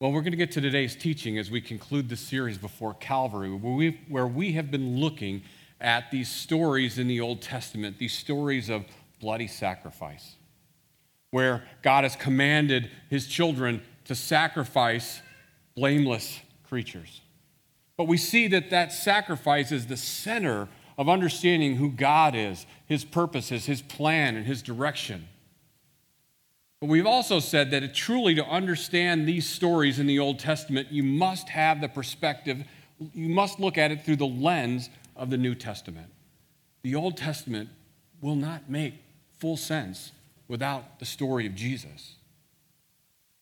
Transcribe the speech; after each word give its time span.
Well, 0.00 0.12
we're 0.12 0.20
going 0.20 0.30
to 0.30 0.36
get 0.36 0.52
to 0.52 0.60
today's 0.60 0.94
teaching 0.94 1.38
as 1.38 1.50
we 1.50 1.60
conclude 1.60 2.08
the 2.08 2.14
series 2.14 2.56
before 2.56 2.94
Calvary, 2.94 3.50
where 3.50 3.72
we, 3.72 4.00
where 4.08 4.28
we 4.28 4.52
have 4.52 4.70
been 4.70 5.00
looking 5.00 5.42
at 5.80 6.12
these 6.12 6.28
stories 6.28 7.00
in 7.00 7.08
the 7.08 7.20
Old 7.20 7.42
Testament, 7.42 7.98
these 7.98 8.12
stories 8.12 8.68
of 8.68 8.84
bloody 9.18 9.48
sacrifice, 9.48 10.36
where 11.32 11.64
God 11.82 12.04
has 12.04 12.14
commanded 12.14 12.92
his 13.10 13.26
children 13.26 13.82
to 14.04 14.14
sacrifice 14.14 15.20
blameless 15.74 16.42
creatures. 16.62 17.20
But 17.96 18.04
we 18.04 18.18
see 18.18 18.46
that 18.46 18.70
that 18.70 18.92
sacrifice 18.92 19.72
is 19.72 19.88
the 19.88 19.96
center 19.96 20.68
of 20.96 21.08
understanding 21.08 21.74
who 21.74 21.90
God 21.90 22.36
is, 22.36 22.66
his 22.86 23.04
purposes, 23.04 23.66
his 23.66 23.82
plan, 23.82 24.36
and 24.36 24.46
his 24.46 24.62
direction. 24.62 25.26
But 26.80 26.88
we've 26.88 27.06
also 27.06 27.40
said 27.40 27.70
that 27.72 27.94
truly 27.94 28.34
to 28.36 28.46
understand 28.46 29.26
these 29.26 29.48
stories 29.48 29.98
in 29.98 30.06
the 30.06 30.18
Old 30.18 30.38
Testament, 30.38 30.92
you 30.92 31.02
must 31.02 31.48
have 31.48 31.80
the 31.80 31.88
perspective, 31.88 32.64
you 33.12 33.28
must 33.28 33.58
look 33.58 33.76
at 33.76 33.90
it 33.90 34.04
through 34.04 34.16
the 34.16 34.26
lens 34.26 34.88
of 35.16 35.30
the 35.30 35.36
New 35.36 35.54
Testament. 35.54 36.08
The 36.82 36.94
Old 36.94 37.16
Testament 37.16 37.70
will 38.20 38.36
not 38.36 38.70
make 38.70 38.94
full 39.38 39.56
sense 39.56 40.12
without 40.46 41.00
the 41.00 41.04
story 41.04 41.46
of 41.46 41.54
Jesus. 41.54 42.14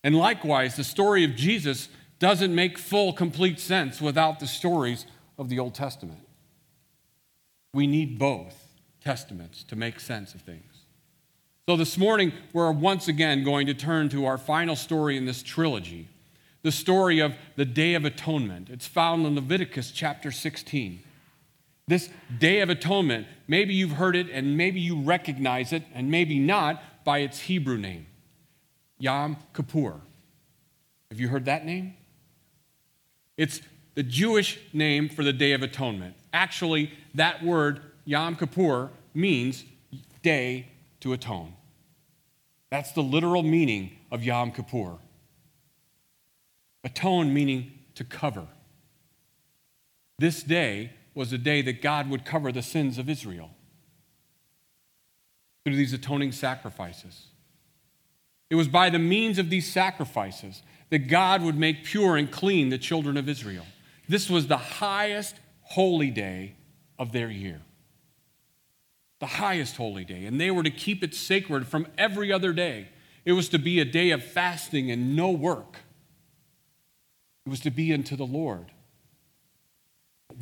And 0.03 0.17
likewise, 0.17 0.77
the 0.77 0.85
story 0.85 1.25
of 1.25 1.37
Jesus 1.37 1.89
doesn't 2.19 2.55
make 2.55 2.79
full, 2.79 3.13
complete 3.13 3.61
sense 3.61 4.01
without 4.01 4.41
the 4.41 4.47
stories 4.47 5.05
of 5.37 5.49
the 5.49 5.59
Old 5.59 5.75
Testament. 5.75 6.21
We 7.75 7.87
need 7.87 8.19
both 8.19 8.55
testaments 9.03 9.63
to 9.65 9.77
make 9.77 10.01
sense 10.01 10.35
of 10.35 10.41
things. 10.41 10.76
So 11.69 11.77
this 11.77 11.99
morning, 11.99 12.33
we're 12.53 12.71
once 12.71 13.09
again 13.09 13.43
going 13.43 13.67
to 13.67 13.75
turn 13.75 14.09
to 14.11 14.25
our 14.27 14.39
final 14.39 14.77
story 14.77 15.17
in 15.17 15.25
this 15.25 15.43
trilogy 15.43 16.07
the 16.63 16.71
story 16.71 17.19
of 17.19 17.35
the 17.57 17.65
Day 17.65 17.95
of 17.95 18.05
Atonement. 18.05 18.71
It's 18.71 18.87
found 18.87 19.27
in 19.27 19.35
Leviticus 19.35 19.91
chapter 19.91 20.31
16. 20.31 21.01
This 21.89 22.09
Day 22.39 22.61
of 22.61 22.71
Atonement, 22.71 23.27
maybe 23.49 23.75
you've 23.75 23.93
heard 23.93 24.15
it 24.15 24.31
and 24.31 24.57
maybe 24.57 24.81
you 24.81 25.01
recognize 25.01 25.73
it, 25.73 25.83
and 25.93 26.09
maybe 26.09 26.39
not 26.39 26.81
by 27.05 27.19
its 27.19 27.41
Hebrew 27.41 27.79
name 27.79 28.07
Yom 29.01 29.37
Kippur. 29.53 29.95
Have 31.11 31.19
you 31.19 31.27
heard 31.27 31.47
that 31.47 31.67
name? 31.67 31.95
It's 33.37 33.61
the 33.97 34.05
Jewish 34.05 34.61
name 34.73 35.09
for 35.09 35.25
the 35.25 35.33
Day 35.33 35.51
of 35.51 35.63
Atonement. 35.63 36.15
Actually, 36.33 36.93
that 37.17 37.43
word, 37.43 37.81
Yom 38.05 38.37
Kippur, 38.37 38.91
means 39.15 39.65
day 40.23 40.69
to 41.01 41.13
atone. 41.13 41.53
That's 42.71 42.93
the 42.93 43.03
literal 43.03 43.43
meaning 43.43 43.97
of 44.11 44.25
Yom 44.25 44.53
Kippur. 44.53 44.99
Atone 46.85 47.33
meaning 47.33 47.73
to 47.95 48.05
cover. 48.05 48.47
This 50.19 50.43
day 50.43 50.93
was 51.15 51.33
a 51.33 51.39
day 51.39 51.63
that 51.63 51.83
God 51.83 52.09
would 52.11 52.25
cover 52.25 52.53
the 52.53 52.63
sins 52.63 52.99
of 52.99 53.09
Israel 53.09 53.51
through 55.65 55.77
these 55.77 55.93
atoning 55.93 56.33
sacrifices. 56.33 57.27
It 58.51 58.55
was 58.55 58.69
by 58.69 58.91
the 58.91 58.99
means 58.99 59.39
of 59.39 59.51
these 59.51 59.71
sacrifices 59.71 60.63
that 60.91 61.09
God 61.09 61.43
would 61.43 61.57
make 61.57 61.85
pure 61.85 62.17
and 62.17 62.31
clean 62.31 62.69
the 62.69 62.79
children 62.79 63.17
of 63.17 63.29
Israel. 63.29 63.67
This 64.09 64.31
was 64.31 64.47
the 64.47 64.57
highest 64.57 65.37
holy 65.63 66.11
day 66.11 66.55
of 66.99 67.13
their 67.13 67.31
year 67.31 67.61
the 69.19 69.27
highest 69.27 69.77
holy 69.77 70.05
day, 70.05 70.27
and 70.27 70.41
they 70.41 70.51
were 70.51 70.63
to 70.63 70.71
keep 70.71 71.03
it 71.03 71.15
sacred 71.15 71.67
from 71.67 71.87
every 71.97 72.33
other 72.33 72.53
day. 72.53 72.89
It 73.25 73.33
was 73.33 73.49
to 73.51 73.59
be 73.59 73.81
a 73.81 73.85
day 73.85 74.11
of 74.11 74.23
fasting 74.23 74.91
and 74.91 75.17
no 75.17 75.31
work. 75.31 75.79
It 77.47 77.51
was 77.51 77.61
to 77.61 77.71
be 77.71 77.93
unto 77.93 78.17
the 78.17 78.27
Lord. 78.27 78.71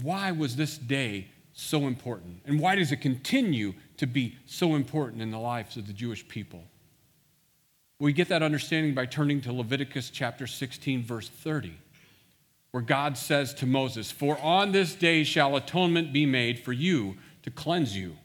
Why 0.03 0.33
was 0.33 0.57
this 0.57 0.77
day 0.77 1.29
so 1.53 1.87
important? 1.87 2.41
And 2.45 2.59
why 2.59 2.75
does 2.75 2.91
it 2.91 2.97
continue 2.97 3.75
to 3.99 4.07
be 4.07 4.37
so 4.47 4.75
important 4.75 5.23
in 5.23 5.31
the 5.31 5.39
lives 5.39 5.77
of 5.77 5.87
the 5.87 5.93
Jewish 5.93 6.27
people? 6.27 6.65
We 8.01 8.13
get 8.13 8.29
that 8.29 8.43
understanding 8.43 8.95
by 8.95 9.07
turning 9.07 9.41
to 9.43 9.53
Leviticus 9.53 10.11
chapter 10.11 10.47
16, 10.47 11.05
verse 11.05 11.29
30, 11.29 11.75
where 12.73 12.83
God 12.83 13.17
says 13.17 13.55
to 13.55 13.67
Moses, 13.67 14.11
For 14.11 14.37
on 14.41 14.73
this 14.73 14.95
day 14.95 15.23
shall 15.23 15.55
atonement 15.55 16.13
be 16.13 16.27
made 16.27 16.59
for 16.59 16.73
you 16.73 17.17
to 17.45 17.51
cleanse 17.51 17.97
you. 17.97 18.17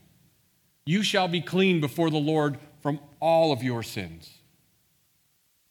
You 0.85 1.03
shall 1.03 1.27
be 1.27 1.41
clean 1.41 1.81
before 1.81 2.09
the 2.09 2.17
Lord 2.17 2.57
from 2.81 2.99
all 3.19 3.51
of 3.51 3.63
your 3.63 3.83
sins. 3.83 4.39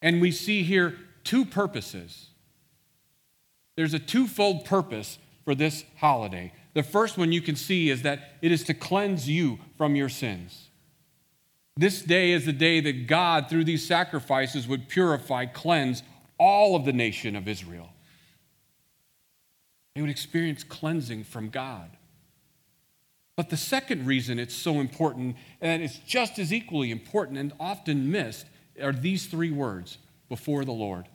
And 0.01 0.21
we 0.21 0.31
see 0.31 0.63
here 0.63 0.97
two 1.25 1.45
purposes. 1.45 2.29
There's 3.77 3.95
a 3.95 3.99
twofold 3.99 4.65
purpose 4.65 5.19
for 5.45 5.55
this 5.55 5.85
holiday. 5.97 6.53
The 6.75 6.83
first 6.83 7.19
one 7.19 7.33
you 7.33 7.41
can 7.41 7.57
see 7.57 7.91
is 7.91 8.03
that 8.03 8.35
it 8.43 8.53
is 8.53 8.65
to 8.65 8.75
cleanse 8.75 9.29
you 9.29 9.59
from 9.77 9.97
your 9.97 10.09
sins. 10.09 10.69
This 11.77 12.03
day 12.03 12.33
is 12.33 12.45
the 12.45 12.53
day 12.53 12.81
that 12.81 13.07
God, 13.07 13.49
through 13.49 13.65
these 13.65 13.87
sacrifices, 13.87 14.67
would 14.67 14.89
purify, 14.89 15.47
cleanse 15.47 16.03
all 16.39 16.75
of 16.75 16.85
the 16.85 16.93
nation 16.93 17.37
of 17.37 17.47
Israel. 17.47 17.91
They 19.95 20.01
would 20.01 20.11
experience 20.11 20.65
cleansing 20.65 21.25
from 21.25 21.51
God. 21.51 21.97
But 23.38 23.50
the 23.50 23.56
second 23.56 24.04
reason 24.04 24.41
it's 24.41 24.53
so 24.53 24.81
important, 24.81 25.37
and 25.60 25.81
it's 25.81 26.00
just 26.00 26.41
as 26.41 26.53
equally 26.53 26.91
important 26.91 27.38
and 27.38 27.53
often 27.60 28.10
missed, 28.10 28.47
are 28.82 28.93
these 28.93 29.26
three 29.26 29.53
words 29.53 29.99
before 30.28 30.65
the 30.65 30.72
Lord. 30.72 31.06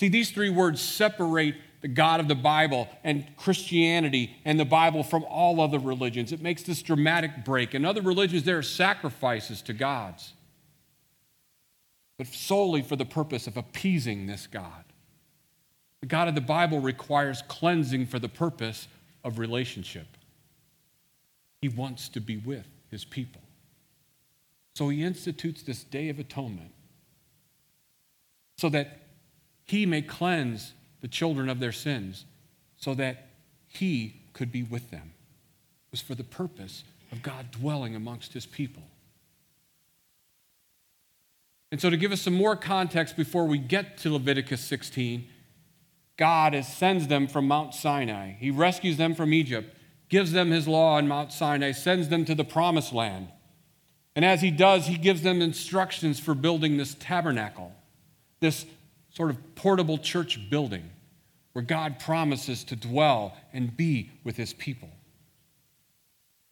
See, 0.00 0.08
these 0.08 0.32
three 0.32 0.50
words 0.50 0.80
separate 0.82 1.54
the 1.82 1.86
God 1.86 2.18
of 2.18 2.26
the 2.26 2.34
Bible 2.34 2.88
and 3.04 3.28
Christianity 3.36 4.36
and 4.44 4.58
the 4.58 4.64
Bible 4.64 5.04
from 5.04 5.22
all 5.22 5.60
other 5.60 5.78
religions. 5.78 6.32
It 6.32 6.42
makes 6.42 6.64
this 6.64 6.82
dramatic 6.82 7.44
break. 7.44 7.72
In 7.72 7.84
other 7.84 8.02
religions, 8.02 8.42
there 8.42 8.58
are 8.58 8.62
sacrifices 8.62 9.62
to 9.62 9.72
gods, 9.72 10.32
but 12.18 12.26
solely 12.26 12.82
for 12.82 12.96
the 12.96 13.04
purpose 13.04 13.46
of 13.46 13.56
appeasing 13.56 14.26
this 14.26 14.48
God. 14.48 14.82
The 16.00 16.08
God 16.08 16.26
of 16.26 16.34
the 16.34 16.40
Bible 16.40 16.80
requires 16.80 17.40
cleansing 17.46 18.06
for 18.06 18.18
the 18.18 18.28
purpose 18.28 18.88
of 19.22 19.38
relationship. 19.38 20.08
He 21.60 21.68
wants 21.68 22.08
to 22.10 22.20
be 22.20 22.36
with 22.36 22.66
his 22.90 23.04
people. 23.04 23.42
So 24.74 24.88
he 24.88 25.02
institutes 25.02 25.62
this 25.62 25.84
day 25.84 26.08
of 26.08 26.18
atonement 26.18 26.72
so 28.56 28.68
that 28.68 28.98
he 29.64 29.86
may 29.86 30.02
cleanse 30.02 30.74
the 31.00 31.08
children 31.08 31.48
of 31.48 31.60
their 31.60 31.72
sins, 31.72 32.26
so 32.76 32.94
that 32.94 33.28
he 33.66 34.20
could 34.32 34.52
be 34.52 34.62
with 34.62 34.90
them. 34.90 35.12
It 35.86 35.92
was 35.92 36.00
for 36.00 36.14
the 36.14 36.24
purpose 36.24 36.84
of 37.10 37.22
God 37.22 37.50
dwelling 37.50 37.94
amongst 37.94 38.32
his 38.34 38.46
people. 38.46 38.82
And 41.72 41.80
so, 41.80 41.88
to 41.88 41.96
give 41.96 42.12
us 42.12 42.20
some 42.20 42.34
more 42.34 42.56
context 42.56 43.16
before 43.16 43.46
we 43.46 43.56
get 43.56 43.96
to 43.98 44.12
Leviticus 44.12 44.60
16, 44.62 45.26
God 46.16 46.62
sends 46.64 47.06
them 47.06 47.28
from 47.28 47.46
Mount 47.46 47.74
Sinai. 47.74 48.32
He 48.32 48.50
rescues 48.50 48.96
them 48.96 49.14
from 49.14 49.32
Egypt 49.32 49.74
gives 50.10 50.32
them 50.32 50.50
his 50.50 50.68
law 50.68 50.96
on 50.96 51.08
Mount 51.08 51.32
Sinai, 51.32 51.72
sends 51.72 52.08
them 52.08 52.24
to 52.26 52.34
the 52.34 52.44
promised 52.44 52.92
land. 52.92 53.28
And 54.14 54.24
as 54.24 54.42
he 54.42 54.50
does, 54.50 54.86
he 54.86 54.98
gives 54.98 55.22
them 55.22 55.40
instructions 55.40 56.20
for 56.20 56.34
building 56.34 56.76
this 56.76 56.96
tabernacle, 56.98 57.72
this 58.40 58.66
sort 59.10 59.30
of 59.30 59.54
portable 59.54 59.96
church 59.96 60.50
building 60.50 60.90
where 61.52 61.64
God 61.64 61.98
promises 61.98 62.64
to 62.64 62.76
dwell 62.76 63.36
and 63.52 63.76
be 63.76 64.10
with 64.24 64.36
his 64.36 64.52
people. 64.52 64.90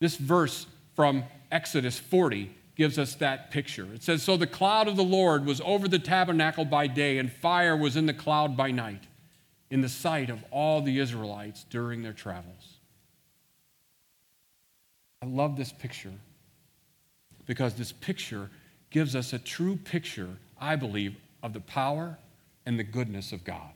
This 0.00 0.16
verse 0.16 0.66
from 0.94 1.24
Exodus 1.50 1.98
40 1.98 2.54
gives 2.76 2.98
us 2.98 3.16
that 3.16 3.50
picture. 3.50 3.86
It 3.92 4.02
says, 4.02 4.22
So 4.22 4.36
the 4.36 4.46
cloud 4.46 4.86
of 4.86 4.96
the 4.96 5.04
Lord 5.04 5.44
was 5.44 5.60
over 5.64 5.88
the 5.88 5.98
tabernacle 5.98 6.64
by 6.64 6.86
day, 6.86 7.18
and 7.18 7.30
fire 7.30 7.76
was 7.76 7.96
in 7.96 8.06
the 8.06 8.14
cloud 8.14 8.56
by 8.56 8.70
night, 8.70 9.04
in 9.70 9.80
the 9.80 9.88
sight 9.88 10.30
of 10.30 10.44
all 10.52 10.80
the 10.80 10.98
Israelites 10.98 11.64
during 11.68 12.02
their 12.02 12.12
travels. 12.12 12.77
I 15.22 15.26
love 15.26 15.56
this 15.56 15.72
picture 15.72 16.12
because 17.46 17.74
this 17.74 17.92
picture 17.92 18.50
gives 18.90 19.16
us 19.16 19.32
a 19.32 19.38
true 19.38 19.76
picture, 19.76 20.36
I 20.60 20.76
believe, 20.76 21.16
of 21.42 21.52
the 21.52 21.60
power 21.60 22.18
and 22.66 22.78
the 22.78 22.84
goodness 22.84 23.32
of 23.32 23.44
God. 23.44 23.72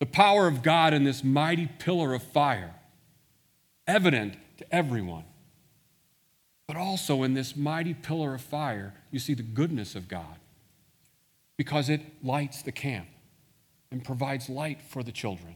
The 0.00 0.06
power 0.06 0.46
of 0.46 0.62
God 0.62 0.94
in 0.94 1.04
this 1.04 1.24
mighty 1.24 1.66
pillar 1.66 2.14
of 2.14 2.22
fire, 2.22 2.74
evident 3.86 4.36
to 4.58 4.74
everyone. 4.74 5.24
But 6.66 6.76
also 6.76 7.22
in 7.22 7.34
this 7.34 7.56
mighty 7.56 7.94
pillar 7.94 8.34
of 8.34 8.42
fire, 8.42 8.94
you 9.10 9.18
see 9.18 9.34
the 9.34 9.42
goodness 9.42 9.94
of 9.94 10.08
God 10.08 10.36
because 11.56 11.88
it 11.88 12.02
lights 12.22 12.62
the 12.62 12.72
camp 12.72 13.08
and 13.90 14.04
provides 14.04 14.48
light 14.48 14.80
for 14.82 15.02
the 15.02 15.12
children. 15.12 15.54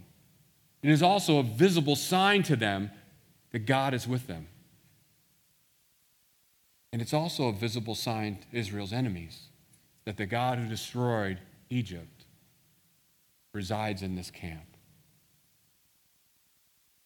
It 0.82 0.90
is 0.90 1.02
also 1.02 1.38
a 1.38 1.42
visible 1.42 1.96
sign 1.96 2.42
to 2.44 2.56
them 2.56 2.90
that 3.52 3.66
God 3.66 3.94
is 3.94 4.08
with 4.08 4.26
them. 4.26 4.48
And 6.92 7.00
it's 7.00 7.14
also 7.14 7.48
a 7.48 7.52
visible 7.52 7.94
sign 7.94 8.38
to 8.38 8.58
Israel's 8.58 8.92
enemies 8.92 9.48
that 10.04 10.16
the 10.16 10.26
God 10.26 10.58
who 10.58 10.68
destroyed 10.68 11.38
Egypt 11.70 12.24
resides 13.54 14.02
in 14.02 14.14
this 14.14 14.30
camp. 14.30 14.76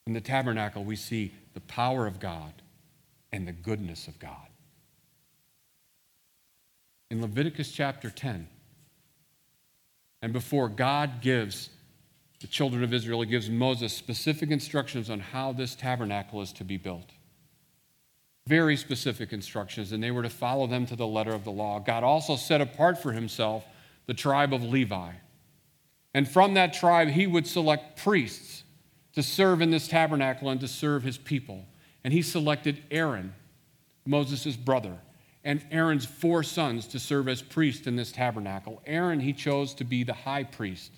In 0.07 0.13
the 0.13 0.21
tabernacle, 0.21 0.85
we 0.85 0.97
see 0.97 1.33
the 1.55 1.61
power 1.61 2.07
of 2.07 2.21
God 2.21 2.53
and 3.33 3.47
the 3.47 3.53
goodness 3.53 4.09
of 4.09 4.19
God. 4.19 4.49
In 7.11 7.21
Leviticus 7.21 7.71
chapter 7.71 8.11
10, 8.11 8.49
and 10.23 10.33
before 10.33 10.69
God 10.69 11.21
gives 11.21 11.71
the 12.41 12.47
children 12.47 12.83
of 12.83 12.93
Israel, 12.93 13.23
he 13.23 13.29
gives 13.29 13.49
Moses 13.49 13.93
specific 13.93 14.51
instructions 14.51 15.11
on 15.11 15.21
how 15.21 15.53
this 15.53 15.75
tabernacle 15.75 16.43
is 16.43 16.53
to 16.55 16.65
be 16.65 16.77
built. 16.77 17.13
Very 18.47 18.77
specific 18.77 19.33
instructions, 19.33 19.93
and 19.93 20.03
they 20.03 20.11
were 20.11 20.23
to 20.23 20.31
follow 20.31 20.67
them 20.67 20.87
to 20.87 20.97
the 20.97 21.07
letter 21.07 21.33
of 21.33 21.45
the 21.45 21.51
law. 21.51 21.81
God 21.81 22.05
also 22.05 22.37
set 22.37 22.61
apart 22.61 23.03
for 23.03 23.13
himself 23.13 23.65
the 24.07 24.15
tribe 24.15 24.55
of 24.55 24.63
Levi. 24.63 25.13
And 26.15 26.29
from 26.29 26.55
that 26.55 26.73
tribe, 26.73 27.09
he 27.09 27.27
would 27.27 27.47
select 27.47 27.99
priests 28.03 28.63
to 29.15 29.23
serve 29.23 29.61
in 29.61 29.71
this 29.71 29.89
tabernacle 29.89 30.49
and 30.49 30.61
to 30.61 30.69
serve 30.69 31.03
his 31.03 31.19
people. 31.19 31.65
And 32.05 32.13
he 32.13 32.23
selected 32.23 32.83
Aaron, 32.91 33.35
Moses' 34.05 34.57
brother, 34.57 34.97
and 35.43 35.65
Aaron's 35.71 36.07
four 36.07 36.43
sons 36.43 36.87
to 36.89 36.99
serve 36.99 37.29
as 37.29 37.43
priests 37.43 37.87
in 37.87 37.97
this 37.97 38.13
tabernacle. 38.13 38.81
Aaron, 38.87 39.21
he 39.21 39.33
chose 39.33 39.75
to 39.75 39.85
be 39.85 40.05
the 40.05 40.13
high 40.13 40.45
priest. 40.45 40.93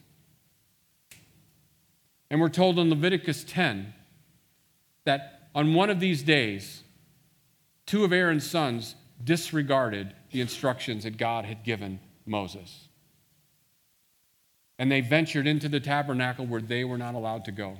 And 2.31 2.41
we're 2.41 2.49
told 2.49 2.79
in 2.79 2.91
Leviticus 2.91 3.45
10 3.45 3.95
that 5.05 5.49
on 5.55 5.75
one 5.75 5.91
of 5.91 5.99
these 5.99 6.23
days, 6.23 6.83
two 7.89 8.05
of 8.05 8.13
Aaron's 8.13 8.49
sons 8.49 8.95
disregarded 9.25 10.15
the 10.31 10.43
instructions 10.43 11.05
that 11.05 11.17
God 11.17 11.47
had 11.47 11.65
given 11.65 11.99
Moses. 12.27 12.87
And 14.79 14.93
they 14.93 15.01
ventured 15.01 15.47
into 15.47 15.71
the 15.71 15.81
tabernacle 15.81 16.47
where 16.47 16.61
they 16.61 16.85
were 16.85 16.99
not 16.99 17.15
allowed 17.15 17.47
to 17.47 17.51
go. 17.51 17.79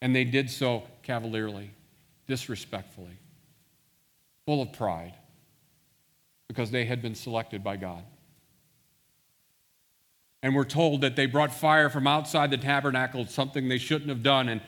And 0.00 0.14
they 0.14 0.22
did 0.22 0.48
so 0.48 0.84
cavalierly, 1.02 1.72
disrespectfully, 2.28 3.18
full 4.46 4.62
of 4.62 4.72
pride, 4.72 5.14
because 6.46 6.70
they 6.70 6.84
had 6.84 7.02
been 7.02 7.16
selected 7.16 7.64
by 7.64 7.76
God. 7.76 8.04
And 10.40 10.54
we're 10.54 10.64
told 10.64 11.00
that 11.00 11.16
they 11.16 11.26
brought 11.26 11.52
fire 11.52 11.90
from 11.90 12.06
outside 12.06 12.52
the 12.52 12.58
tabernacle, 12.58 13.26
something 13.26 13.68
they 13.68 13.76
shouldn't 13.76 14.08
have 14.08 14.22
done, 14.22 14.48
and 14.48 14.62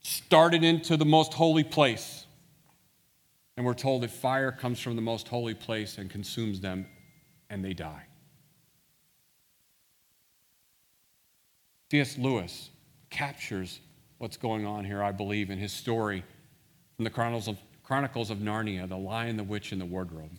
started 0.00 0.64
into 0.64 0.96
the 0.96 1.04
most 1.04 1.34
holy 1.34 1.64
place. 1.64 2.23
And 3.56 3.64
we're 3.64 3.74
told 3.74 4.02
that 4.02 4.10
fire 4.10 4.50
comes 4.50 4.80
from 4.80 4.96
the 4.96 5.02
most 5.02 5.28
holy 5.28 5.54
place 5.54 5.98
and 5.98 6.10
consumes 6.10 6.60
them, 6.60 6.86
and 7.50 7.64
they 7.64 7.72
die. 7.72 8.06
C.S. 11.90 12.18
Lewis 12.18 12.70
captures 13.10 13.80
what's 14.18 14.36
going 14.36 14.66
on 14.66 14.84
here, 14.84 15.02
I 15.02 15.12
believe, 15.12 15.50
in 15.50 15.58
his 15.58 15.72
story 15.72 16.24
from 16.96 17.04
the 17.04 17.10
Chronicles 17.10 17.46
of, 17.46 17.58
Chronicles 17.84 18.30
of 18.30 18.38
Narnia 18.38 18.88
The 18.88 18.96
Lion, 18.96 19.36
the 19.36 19.44
Witch, 19.44 19.70
and 19.70 19.80
the 19.80 19.86
Wardrobe, 19.86 20.32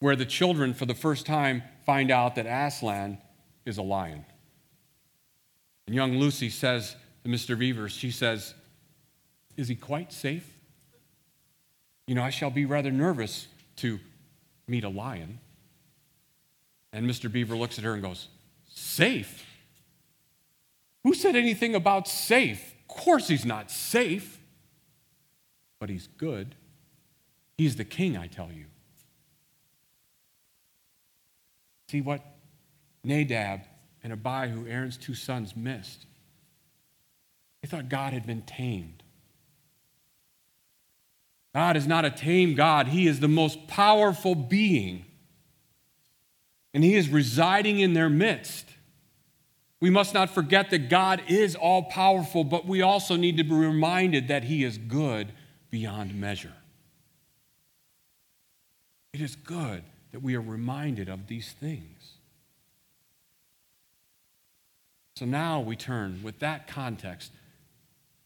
where 0.00 0.16
the 0.16 0.26
children, 0.26 0.74
for 0.74 0.84
the 0.84 0.94
first 0.94 1.24
time, 1.24 1.62
find 1.86 2.10
out 2.10 2.34
that 2.34 2.44
Aslan 2.44 3.18
is 3.64 3.78
a 3.78 3.82
lion. 3.82 4.26
And 5.86 5.94
young 5.94 6.18
Lucy 6.18 6.50
says 6.50 6.94
to 7.24 7.30
Mr. 7.30 7.58
Beaver, 7.58 7.88
she 7.88 8.10
says, 8.10 8.52
Is 9.56 9.68
he 9.68 9.74
quite 9.74 10.12
safe? 10.12 10.57
You 12.08 12.14
know, 12.14 12.22
I 12.22 12.30
shall 12.30 12.48
be 12.50 12.64
rather 12.64 12.90
nervous 12.90 13.48
to 13.76 14.00
meet 14.66 14.82
a 14.82 14.88
lion. 14.88 15.40
And 16.90 17.08
Mr. 17.08 17.30
Beaver 17.30 17.54
looks 17.54 17.76
at 17.78 17.84
her 17.84 17.92
and 17.92 18.02
goes, 18.02 18.28
Safe? 18.66 19.44
Who 21.04 21.12
said 21.12 21.36
anything 21.36 21.74
about 21.74 22.08
safe? 22.08 22.74
Of 22.80 22.96
course, 22.96 23.28
he's 23.28 23.44
not 23.44 23.70
safe, 23.70 24.40
but 25.78 25.90
he's 25.90 26.06
good. 26.16 26.54
He's 27.58 27.76
the 27.76 27.84
king, 27.84 28.16
I 28.16 28.26
tell 28.26 28.50
you. 28.50 28.64
See 31.90 32.00
what 32.00 32.24
Nadab 33.04 33.60
and 34.02 34.14
Abihu, 34.14 34.66
Aaron's 34.66 34.96
two 34.96 35.14
sons, 35.14 35.54
missed? 35.54 36.06
They 37.62 37.68
thought 37.68 37.90
God 37.90 38.14
had 38.14 38.26
been 38.26 38.42
tamed. 38.42 39.02
God 41.58 41.76
is 41.76 41.88
not 41.88 42.04
a 42.04 42.10
tame 42.10 42.54
God, 42.54 42.86
He 42.86 43.08
is 43.08 43.18
the 43.18 43.26
most 43.26 43.66
powerful 43.66 44.36
being. 44.36 45.04
And 46.72 46.84
He 46.84 46.94
is 46.94 47.08
residing 47.08 47.80
in 47.80 47.94
their 47.94 48.08
midst. 48.08 48.64
We 49.80 49.90
must 49.90 50.14
not 50.14 50.30
forget 50.30 50.70
that 50.70 50.88
God 50.88 51.20
is 51.26 51.56
all 51.56 51.82
powerful, 51.82 52.44
but 52.44 52.64
we 52.64 52.80
also 52.80 53.16
need 53.16 53.38
to 53.38 53.42
be 53.42 53.56
reminded 53.56 54.28
that 54.28 54.44
He 54.44 54.62
is 54.62 54.78
good 54.78 55.32
beyond 55.68 56.14
measure. 56.14 56.52
It 59.12 59.20
is 59.20 59.34
good 59.34 59.82
that 60.12 60.22
we 60.22 60.36
are 60.36 60.40
reminded 60.40 61.08
of 61.08 61.26
these 61.26 61.50
things. 61.50 62.12
So 65.16 65.24
now 65.26 65.58
we 65.58 65.74
turn 65.74 66.20
with 66.22 66.38
that 66.38 66.68
context 66.68 67.32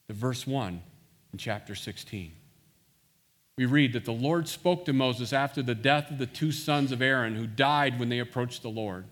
to 0.07 0.13
verse 0.13 0.45
1 0.45 0.83
in 1.31 1.39
chapter 1.39 1.73
16. 1.73 2.33
We 3.57 3.65
read 3.65 3.93
that 3.93 4.05
the 4.05 4.11
Lord 4.11 4.47
spoke 4.47 4.85
to 4.85 4.93
Moses 4.93 5.31
after 5.31 5.61
the 5.61 5.75
death 5.75 6.09
of 6.09 6.17
the 6.17 6.25
two 6.25 6.51
sons 6.51 6.91
of 6.91 7.01
Aaron 7.01 7.35
who 7.35 7.45
died 7.45 7.99
when 7.99 8.09
they 8.09 8.19
approached 8.19 8.63
the 8.63 8.69
Lord. 8.69 9.05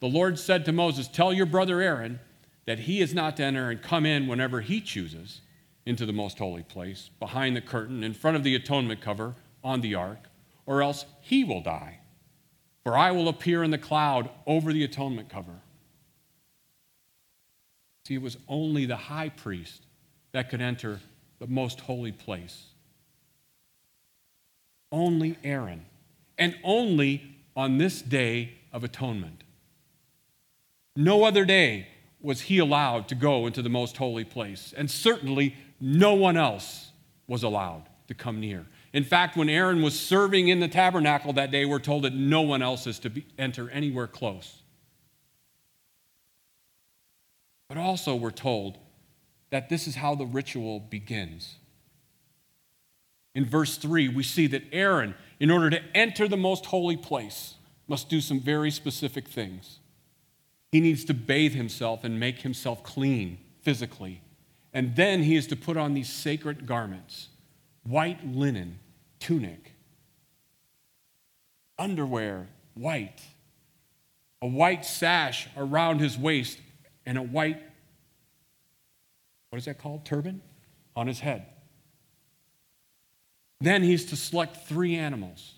The 0.00 0.08
Lord 0.08 0.38
said 0.38 0.64
to 0.66 0.72
Moses, 0.72 1.08
Tell 1.08 1.32
your 1.32 1.46
brother 1.46 1.80
Aaron 1.80 2.20
that 2.66 2.80
he 2.80 3.00
is 3.00 3.14
not 3.14 3.36
to 3.38 3.42
enter 3.42 3.70
and 3.70 3.80
come 3.80 4.04
in 4.04 4.26
whenever 4.26 4.60
he 4.60 4.80
chooses 4.80 5.40
into 5.86 6.04
the 6.04 6.12
most 6.12 6.38
holy 6.38 6.62
place, 6.62 7.10
behind 7.18 7.56
the 7.56 7.60
curtain, 7.60 8.04
in 8.04 8.12
front 8.12 8.36
of 8.36 8.44
the 8.44 8.54
atonement 8.54 9.00
cover, 9.00 9.34
on 9.64 9.80
the 9.80 9.94
ark, 9.94 10.28
or 10.66 10.82
else 10.82 11.06
he 11.20 11.42
will 11.42 11.62
die. 11.62 12.00
For 12.84 12.96
I 12.96 13.10
will 13.10 13.28
appear 13.28 13.62
in 13.62 13.70
the 13.70 13.78
cloud 13.78 14.30
over 14.46 14.72
the 14.72 14.84
atonement 14.84 15.28
cover. 15.28 15.60
See, 18.06 18.14
it 18.14 18.22
was 18.22 18.36
only 18.46 18.86
the 18.86 18.96
high 18.96 19.30
priest 19.30 19.86
that 20.32 20.50
could 20.50 20.60
enter 20.60 21.00
the 21.38 21.46
most 21.46 21.80
holy 21.80 22.12
place. 22.12 22.66
Only 24.92 25.38
Aaron. 25.44 25.86
And 26.38 26.56
only 26.64 27.36
on 27.56 27.78
this 27.78 28.00
day 28.02 28.54
of 28.72 28.84
atonement. 28.84 29.44
No 30.96 31.24
other 31.24 31.44
day 31.44 31.88
was 32.20 32.42
he 32.42 32.58
allowed 32.58 33.08
to 33.08 33.14
go 33.14 33.46
into 33.46 33.62
the 33.62 33.68
most 33.68 33.96
holy 33.96 34.24
place, 34.24 34.74
and 34.76 34.90
certainly 34.90 35.54
no 35.80 36.14
one 36.14 36.36
else 36.36 36.90
was 37.26 37.42
allowed 37.42 37.84
to 38.08 38.14
come 38.14 38.40
near. 38.40 38.66
In 38.92 39.04
fact, 39.04 39.36
when 39.36 39.48
Aaron 39.48 39.82
was 39.82 39.98
serving 39.98 40.48
in 40.48 40.60
the 40.60 40.68
tabernacle 40.68 41.32
that 41.34 41.50
day, 41.50 41.64
we're 41.64 41.78
told 41.78 42.04
that 42.04 42.14
no 42.14 42.42
one 42.42 42.60
else 42.60 42.86
is 42.86 42.98
to 43.00 43.10
be, 43.10 43.24
enter 43.38 43.70
anywhere 43.70 44.06
close. 44.06 44.62
But 47.68 47.78
also, 47.78 48.16
we're 48.16 48.32
told 48.32 48.78
that 49.50 49.68
this 49.68 49.86
is 49.86 49.94
how 49.94 50.16
the 50.16 50.26
ritual 50.26 50.80
begins. 50.80 51.56
In 53.34 53.44
verse 53.44 53.76
3, 53.76 54.08
we 54.08 54.22
see 54.22 54.46
that 54.48 54.64
Aaron, 54.72 55.14
in 55.38 55.50
order 55.50 55.70
to 55.70 55.82
enter 55.94 56.26
the 56.26 56.36
most 56.36 56.66
holy 56.66 56.96
place, 56.96 57.54
must 57.86 58.08
do 58.08 58.20
some 58.20 58.40
very 58.40 58.70
specific 58.70 59.28
things. 59.28 59.78
He 60.72 60.80
needs 60.80 61.04
to 61.06 61.14
bathe 61.14 61.54
himself 61.54 62.04
and 62.04 62.18
make 62.18 62.40
himself 62.40 62.82
clean 62.82 63.38
physically. 63.62 64.22
And 64.72 64.94
then 64.94 65.22
he 65.22 65.36
is 65.36 65.46
to 65.48 65.56
put 65.56 65.76
on 65.76 65.94
these 65.94 66.08
sacred 66.08 66.66
garments 66.66 67.28
white 67.82 68.24
linen, 68.26 68.78
tunic, 69.18 69.72
underwear, 71.78 72.48
white, 72.74 73.20
a 74.42 74.46
white 74.46 74.84
sash 74.84 75.48
around 75.56 75.98
his 75.98 76.16
waist, 76.16 76.58
and 77.06 77.18
a 77.18 77.22
white, 77.22 77.60
what 79.48 79.58
is 79.58 79.64
that 79.64 79.78
called? 79.78 80.04
Turban 80.04 80.42
on 80.94 81.06
his 81.06 81.20
head. 81.20 81.46
Then 83.60 83.82
he's 83.82 84.06
to 84.06 84.16
select 84.16 84.68
three 84.68 84.96
animals 84.96 85.54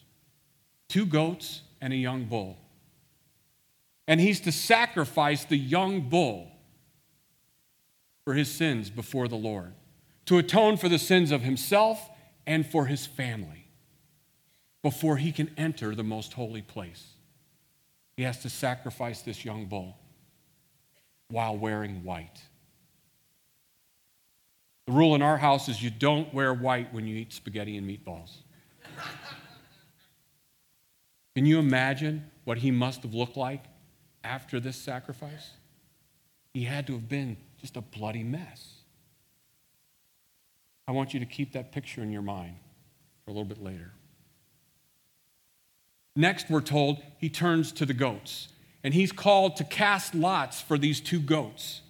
two 0.88 1.06
goats 1.06 1.62
and 1.80 1.92
a 1.92 1.96
young 1.96 2.24
bull 2.24 2.58
and 4.08 4.20
he's 4.20 4.40
to 4.40 4.52
sacrifice 4.52 5.44
the 5.44 5.56
young 5.56 6.08
bull 6.08 6.50
for 8.24 8.34
his 8.34 8.50
sins 8.50 8.90
before 8.90 9.28
the 9.28 9.36
Lord, 9.36 9.72
to 10.26 10.38
atone 10.38 10.76
for 10.76 10.88
the 10.88 10.98
sins 10.98 11.30
of 11.30 11.42
himself 11.42 12.10
and 12.46 12.66
for 12.66 12.86
his 12.86 13.06
family 13.06 13.68
before 14.82 15.16
he 15.16 15.32
can 15.32 15.50
enter 15.56 15.94
the 15.94 16.02
most 16.02 16.32
holy 16.32 16.62
place. 16.62 17.14
He 18.16 18.24
has 18.24 18.38
to 18.42 18.50
sacrifice 18.50 19.22
this 19.22 19.44
young 19.44 19.66
bull 19.66 19.96
while 21.28 21.56
wearing 21.56 22.04
white. 22.04 22.42
The 24.86 24.92
rule 24.92 25.14
in 25.14 25.22
our 25.22 25.36
house 25.36 25.68
is 25.68 25.82
you 25.82 25.90
don't 25.90 26.32
wear 26.34 26.52
white 26.52 26.92
when 26.92 27.06
you 27.06 27.16
eat 27.16 27.32
spaghetti 27.32 27.76
and 27.76 27.88
meatballs. 27.88 28.38
Can 31.34 31.46
you 31.46 31.58
imagine 31.58 32.30
what 32.44 32.58
he 32.58 32.70
must 32.70 33.02
have 33.02 33.14
looked 33.14 33.36
like 33.36 33.64
after 34.24 34.60
this 34.60 34.76
sacrifice? 34.76 35.50
He 36.52 36.64
had 36.64 36.86
to 36.88 36.92
have 36.94 37.08
been 37.08 37.36
just 37.60 37.76
a 37.76 37.80
bloody 37.80 38.24
mess. 38.24 38.74
I 40.86 40.92
want 40.92 41.14
you 41.14 41.20
to 41.20 41.26
keep 41.26 41.52
that 41.52 41.72
picture 41.72 42.02
in 42.02 42.10
your 42.10 42.22
mind 42.22 42.56
for 43.24 43.30
a 43.30 43.34
little 43.34 43.46
bit 43.46 43.62
later. 43.62 43.92
Next, 46.14 46.50
we're 46.50 46.60
told 46.60 46.98
he 47.16 47.30
turns 47.30 47.72
to 47.72 47.86
the 47.86 47.94
goats, 47.94 48.48
and 48.84 48.92
he's 48.92 49.12
called 49.12 49.56
to 49.56 49.64
cast 49.64 50.14
lots 50.14 50.60
for 50.60 50.76
these 50.76 51.00
two 51.00 51.20
goats. 51.20 51.80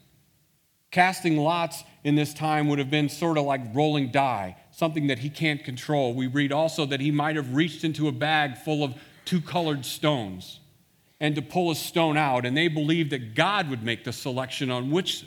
Casting 0.92 1.38
lots 1.38 1.82
in 2.04 2.14
this 2.14 2.34
time 2.34 2.68
would 2.68 2.78
have 2.78 2.90
been 2.90 3.08
sort 3.08 3.38
of 3.38 3.44
like 3.44 3.62
rolling 3.74 4.12
die, 4.12 4.56
something 4.70 5.08
that 5.08 5.18
he 5.20 5.30
can't 5.30 5.64
control. 5.64 6.14
We 6.14 6.26
read 6.26 6.52
also 6.52 6.84
that 6.86 7.00
he 7.00 7.10
might 7.10 7.34
have 7.34 7.54
reached 7.54 7.82
into 7.82 8.08
a 8.08 8.12
bag 8.12 8.58
full 8.58 8.84
of 8.84 8.94
two 9.24 9.40
colored 9.40 9.84
stones 9.86 10.60
and 11.18 11.34
to 11.34 11.42
pull 11.42 11.70
a 11.70 11.74
stone 11.74 12.16
out, 12.16 12.44
and 12.44 12.56
they 12.56 12.68
believed 12.68 13.10
that 13.10 13.34
God 13.34 13.70
would 13.70 13.82
make 13.82 14.04
the 14.04 14.12
selection 14.12 14.70
on 14.70 14.90
which 14.90 15.24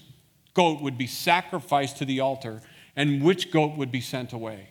goat 0.54 0.82
would 0.82 0.98
be 0.98 1.08
sacrificed 1.08 1.98
to 1.98 2.06
the 2.06 2.20
altar 2.20 2.62
and 2.96 3.24
which 3.24 3.52
goat 3.52 3.76
would 3.76 3.92
be 3.92 4.02
sent 4.02 4.34
away. 4.34 4.70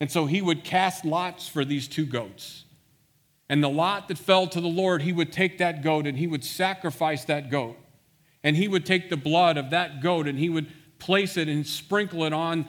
And 0.00 0.10
so 0.10 0.26
he 0.26 0.40
would 0.40 0.64
cast 0.64 1.04
lots 1.04 1.48
for 1.48 1.64
these 1.64 1.86
two 1.86 2.06
goats. 2.06 2.64
And 3.48 3.62
the 3.62 3.68
lot 3.68 4.08
that 4.08 4.16
fell 4.16 4.46
to 4.46 4.60
the 4.60 4.68
Lord, 4.68 5.02
he 5.02 5.12
would 5.12 5.32
take 5.32 5.58
that 5.58 5.82
goat 5.82 6.06
and 6.06 6.16
he 6.16 6.26
would 6.26 6.44
sacrifice 6.44 7.24
that 7.26 7.50
goat. 7.50 7.76
And 8.48 8.56
he 8.56 8.66
would 8.66 8.86
take 8.86 9.10
the 9.10 9.16
blood 9.18 9.58
of 9.58 9.68
that 9.68 10.00
goat 10.00 10.26
and 10.26 10.38
he 10.38 10.48
would 10.48 10.72
place 10.98 11.36
it 11.36 11.48
and 11.48 11.66
sprinkle 11.66 12.24
it 12.24 12.32
on 12.32 12.66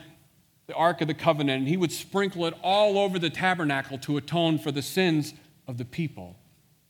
the 0.66 0.74
Ark 0.74 1.00
of 1.00 1.08
the 1.08 1.14
Covenant. 1.14 1.60
And 1.60 1.68
he 1.68 1.78
would 1.78 1.90
sprinkle 1.90 2.44
it 2.44 2.52
all 2.62 2.98
over 2.98 3.18
the 3.18 3.30
tabernacle 3.30 3.96
to 4.00 4.18
atone 4.18 4.58
for 4.58 4.70
the 4.70 4.82
sins 4.82 5.32
of 5.66 5.78
the 5.78 5.86
people 5.86 6.36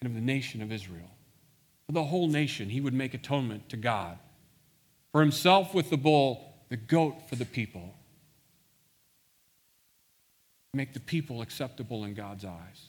and 0.00 0.10
of 0.10 0.16
the 0.16 0.20
nation 0.20 0.60
of 0.60 0.72
Israel. 0.72 1.08
For 1.86 1.92
the 1.92 2.02
whole 2.02 2.26
nation, 2.26 2.68
he 2.68 2.80
would 2.80 2.92
make 2.92 3.14
atonement 3.14 3.68
to 3.68 3.76
God. 3.76 4.18
For 5.12 5.20
himself 5.20 5.72
with 5.72 5.88
the 5.88 5.96
bull, 5.96 6.52
the 6.68 6.76
goat 6.76 7.28
for 7.28 7.36
the 7.36 7.44
people. 7.44 7.94
Make 10.74 10.94
the 10.94 10.98
people 10.98 11.42
acceptable 11.42 12.02
in 12.02 12.14
God's 12.14 12.44
eyes. 12.44 12.86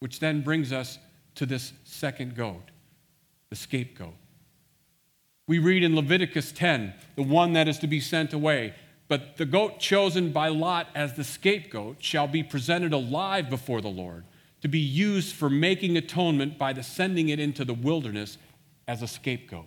Which 0.00 0.20
then 0.20 0.42
brings 0.42 0.74
us 0.74 0.98
to 1.36 1.46
this 1.46 1.72
second 1.84 2.36
goat, 2.36 2.70
the 3.48 3.56
scapegoat. 3.56 4.12
We 5.46 5.58
read 5.58 5.82
in 5.82 5.94
Leviticus 5.94 6.52
10, 6.52 6.94
the 7.14 7.22
one 7.22 7.52
that 7.52 7.68
is 7.68 7.78
to 7.78 7.86
be 7.86 8.00
sent 8.00 8.32
away. 8.32 8.74
But 9.08 9.36
the 9.36 9.46
goat 9.46 9.78
chosen 9.78 10.32
by 10.32 10.48
Lot 10.48 10.88
as 10.94 11.14
the 11.14 11.22
scapegoat 11.22 11.98
shall 12.00 12.26
be 12.26 12.42
presented 12.42 12.92
alive 12.92 13.48
before 13.48 13.80
the 13.80 13.88
Lord, 13.88 14.24
to 14.62 14.68
be 14.68 14.80
used 14.80 15.34
for 15.34 15.48
making 15.48 15.96
atonement 15.96 16.58
by 16.58 16.72
the 16.72 16.82
sending 16.82 17.28
it 17.28 17.38
into 17.38 17.64
the 17.64 17.74
wilderness 17.74 18.38
as 18.88 19.02
a 19.02 19.06
scapegoat. 19.06 19.66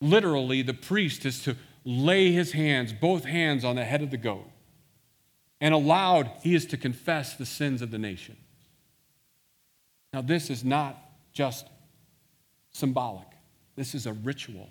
Literally, 0.00 0.62
the 0.62 0.74
priest 0.74 1.26
is 1.26 1.42
to 1.42 1.56
lay 1.84 2.30
his 2.30 2.52
hands, 2.52 2.92
both 2.92 3.24
hands, 3.24 3.64
on 3.64 3.76
the 3.76 3.84
head 3.84 4.02
of 4.02 4.10
the 4.10 4.16
goat 4.16 4.48
and 5.62 5.72
aloud 5.72 6.28
he 6.42 6.56
is 6.56 6.66
to 6.66 6.76
confess 6.76 7.34
the 7.36 7.46
sins 7.46 7.82
of 7.82 7.92
the 7.92 7.98
nation. 7.98 8.36
Now, 10.12 10.20
this 10.20 10.50
is 10.50 10.64
not 10.64 10.98
just 11.32 11.66
symbolic, 12.72 13.28
this 13.76 13.94
is 13.94 14.06
a 14.06 14.12
ritual. 14.12 14.70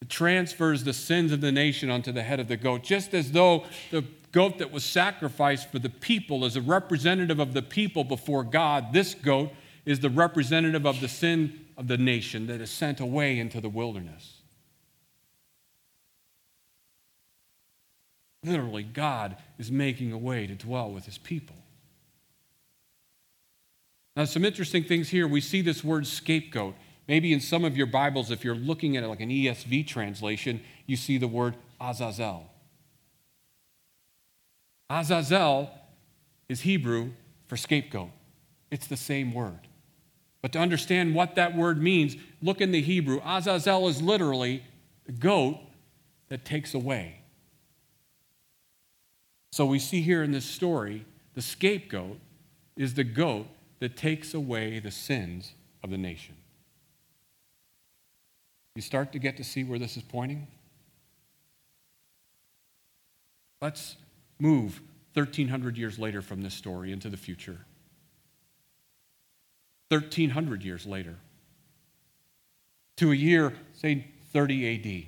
It 0.00 0.08
transfers 0.08 0.84
the 0.84 0.92
sins 0.92 1.32
of 1.32 1.40
the 1.40 1.50
nation 1.50 1.90
onto 1.90 2.12
the 2.12 2.22
head 2.22 2.40
of 2.40 2.48
the 2.48 2.56
goat, 2.56 2.82
just 2.82 3.14
as 3.14 3.32
though 3.32 3.64
the 3.90 4.04
goat 4.30 4.58
that 4.58 4.70
was 4.70 4.84
sacrificed 4.84 5.70
for 5.70 5.78
the 5.78 5.88
people 5.88 6.44
is 6.44 6.56
a 6.56 6.60
representative 6.60 7.40
of 7.40 7.52
the 7.52 7.62
people 7.62 8.04
before 8.04 8.44
God. 8.44 8.92
This 8.92 9.14
goat 9.14 9.50
is 9.84 10.00
the 10.00 10.10
representative 10.10 10.86
of 10.86 11.00
the 11.00 11.08
sin 11.08 11.66
of 11.76 11.88
the 11.88 11.98
nation 11.98 12.46
that 12.46 12.60
is 12.60 12.70
sent 12.70 13.00
away 13.00 13.38
into 13.38 13.60
the 13.60 13.68
wilderness. 13.68 14.34
Literally, 18.44 18.84
God 18.84 19.36
is 19.58 19.70
making 19.70 20.12
a 20.12 20.18
way 20.18 20.46
to 20.46 20.54
dwell 20.54 20.92
with 20.92 21.06
his 21.06 21.18
people. 21.18 21.56
Now, 24.18 24.24
some 24.24 24.44
interesting 24.44 24.82
things 24.82 25.10
here. 25.10 25.28
We 25.28 25.40
see 25.40 25.62
this 25.62 25.84
word 25.84 26.04
scapegoat. 26.04 26.74
Maybe 27.06 27.32
in 27.32 27.38
some 27.38 27.64
of 27.64 27.76
your 27.76 27.86
Bibles, 27.86 28.32
if 28.32 28.42
you're 28.42 28.56
looking 28.56 28.96
at 28.96 29.04
it 29.04 29.06
like 29.06 29.20
an 29.20 29.28
ESV 29.28 29.86
translation, 29.86 30.60
you 30.86 30.96
see 30.96 31.18
the 31.18 31.28
word 31.28 31.54
Azazel. 31.80 32.50
Azazel 34.90 35.70
is 36.48 36.62
Hebrew 36.62 37.12
for 37.46 37.56
scapegoat, 37.56 38.10
it's 38.72 38.88
the 38.88 38.96
same 38.96 39.32
word. 39.32 39.60
But 40.42 40.50
to 40.50 40.58
understand 40.58 41.14
what 41.14 41.36
that 41.36 41.54
word 41.54 41.80
means, 41.80 42.16
look 42.42 42.60
in 42.60 42.72
the 42.72 42.82
Hebrew. 42.82 43.20
Azazel 43.24 43.86
is 43.86 44.02
literally 44.02 44.64
the 45.06 45.12
goat 45.12 45.60
that 46.28 46.44
takes 46.44 46.74
away. 46.74 47.20
So 49.52 49.64
we 49.64 49.78
see 49.78 50.00
here 50.00 50.24
in 50.24 50.32
this 50.32 50.44
story 50.44 51.04
the 51.34 51.42
scapegoat 51.42 52.18
is 52.76 52.94
the 52.94 53.04
goat 53.04 53.46
that 53.80 53.96
takes 53.96 54.34
away 54.34 54.78
the 54.78 54.90
sins 54.90 55.52
of 55.82 55.90
the 55.90 55.98
nation. 55.98 56.34
You 58.74 58.82
start 58.82 59.12
to 59.12 59.18
get 59.18 59.36
to 59.36 59.44
see 59.44 59.64
where 59.64 59.78
this 59.78 59.96
is 59.96 60.02
pointing? 60.02 60.46
Let's 63.60 63.96
move 64.38 64.80
1,300 65.14 65.76
years 65.76 65.98
later 65.98 66.22
from 66.22 66.42
this 66.42 66.54
story 66.54 66.92
into 66.92 67.08
the 67.08 67.16
future. 67.16 67.58
1,300 69.88 70.62
years 70.62 70.86
later 70.86 71.16
to 72.96 73.10
a 73.12 73.14
year, 73.14 73.54
say 73.74 74.06
30 74.32 74.74
AD. 74.74 75.06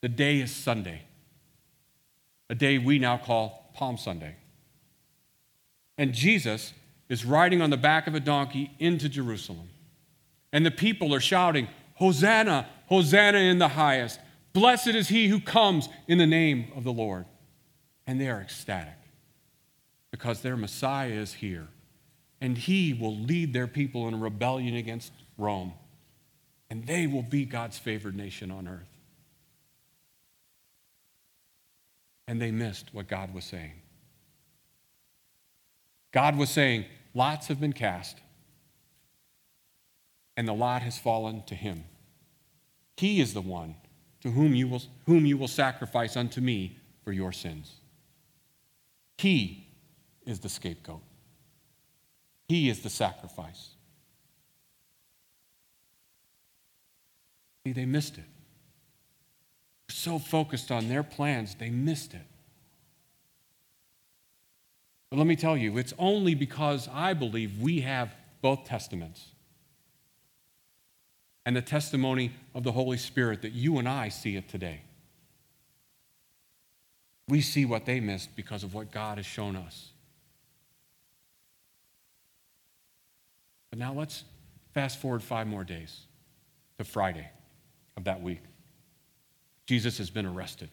The 0.00 0.08
day 0.08 0.40
is 0.40 0.54
Sunday 0.54 1.02
a 2.50 2.54
day 2.54 2.78
we 2.78 2.98
now 2.98 3.16
call 3.16 3.70
Palm 3.74 3.96
Sunday. 3.96 4.36
And 5.96 6.12
Jesus 6.12 6.72
is 7.14 7.24
riding 7.24 7.62
on 7.62 7.70
the 7.70 7.78
back 7.78 8.06
of 8.06 8.14
a 8.14 8.20
donkey 8.20 8.70
into 8.78 9.08
Jerusalem. 9.08 9.70
And 10.52 10.66
the 10.66 10.70
people 10.70 11.14
are 11.14 11.20
shouting, 11.20 11.68
Hosanna, 11.94 12.68
Hosanna 12.88 13.38
in 13.38 13.58
the 13.58 13.68
highest. 13.68 14.20
Blessed 14.52 14.88
is 14.88 15.08
he 15.08 15.28
who 15.28 15.40
comes 15.40 15.88
in 16.06 16.18
the 16.18 16.26
name 16.26 16.66
of 16.76 16.84
the 16.84 16.92
Lord. 16.92 17.24
And 18.06 18.20
they 18.20 18.28
are 18.28 18.40
ecstatic 18.40 18.98
because 20.10 20.42
their 20.42 20.56
Messiah 20.56 21.08
is 21.08 21.32
here. 21.32 21.68
And 22.40 22.58
he 22.58 22.92
will 22.92 23.16
lead 23.16 23.54
their 23.54 23.66
people 23.66 24.06
in 24.08 24.14
a 24.14 24.18
rebellion 24.18 24.76
against 24.76 25.12
Rome. 25.38 25.72
And 26.68 26.86
they 26.86 27.06
will 27.06 27.22
be 27.22 27.46
God's 27.46 27.78
favored 27.78 28.14
nation 28.14 28.50
on 28.50 28.68
earth. 28.68 28.94
and 32.26 32.40
they 32.40 32.50
missed 32.50 32.92
what 32.92 33.08
God 33.08 33.34
was 33.34 33.44
saying. 33.44 33.72
God 36.12 36.36
was 36.36 36.50
saying, 36.50 36.84
Lots 37.14 37.46
have 37.46 37.60
been 37.60 37.72
cast, 37.72 38.18
and 40.36 40.48
the 40.48 40.52
lot 40.52 40.82
has 40.82 40.98
fallen 40.98 41.42
to 41.46 41.54
him. 41.54 41.84
He 42.96 43.20
is 43.20 43.34
the 43.34 43.40
one 43.40 43.76
to 44.22 44.30
whom 44.30 44.54
you 44.54 44.68
will, 44.68 44.82
whom 45.06 45.24
you 45.24 45.38
will 45.38 45.48
sacrifice 45.48 46.16
unto 46.16 46.40
me 46.40 46.78
for 47.04 47.12
your 47.12 47.32
sins. 47.32 47.76
He 49.18 49.68
is 50.26 50.40
the 50.40 50.48
scapegoat. 50.48 51.02
He 52.48 52.68
is 52.68 52.80
the 52.80 52.90
sacrifice. 52.90 53.70
See, 57.64 57.72
they 57.72 57.86
missed 57.86 58.18
it 58.18 58.24
so 59.88 60.18
focused 60.18 60.70
on 60.70 60.88
their 60.88 61.02
plans, 61.02 61.54
they 61.54 61.70
missed 61.70 62.14
it. 62.14 62.26
But 65.14 65.18
let 65.18 65.28
me 65.28 65.36
tell 65.36 65.56
you, 65.56 65.78
it's 65.78 65.94
only 65.96 66.34
because 66.34 66.88
I 66.92 67.14
believe 67.14 67.60
we 67.60 67.82
have 67.82 68.12
both 68.42 68.64
testaments 68.64 69.28
and 71.46 71.54
the 71.54 71.62
testimony 71.62 72.32
of 72.52 72.64
the 72.64 72.72
Holy 72.72 72.96
Spirit 72.96 73.42
that 73.42 73.52
you 73.52 73.78
and 73.78 73.88
I 73.88 74.08
see 74.08 74.34
it 74.34 74.48
today. 74.48 74.80
We 77.28 77.42
see 77.42 77.64
what 77.64 77.86
they 77.86 78.00
missed 78.00 78.34
because 78.34 78.64
of 78.64 78.74
what 78.74 78.90
God 78.90 79.18
has 79.18 79.24
shown 79.24 79.54
us. 79.54 79.92
But 83.70 83.78
now 83.78 83.92
let's 83.92 84.24
fast 84.72 85.00
forward 85.00 85.22
five 85.22 85.46
more 85.46 85.62
days 85.62 86.06
to 86.78 86.84
Friday 86.84 87.30
of 87.96 88.02
that 88.02 88.20
week. 88.20 88.42
Jesus 89.66 89.96
has 89.98 90.10
been 90.10 90.26
arrested. 90.26 90.70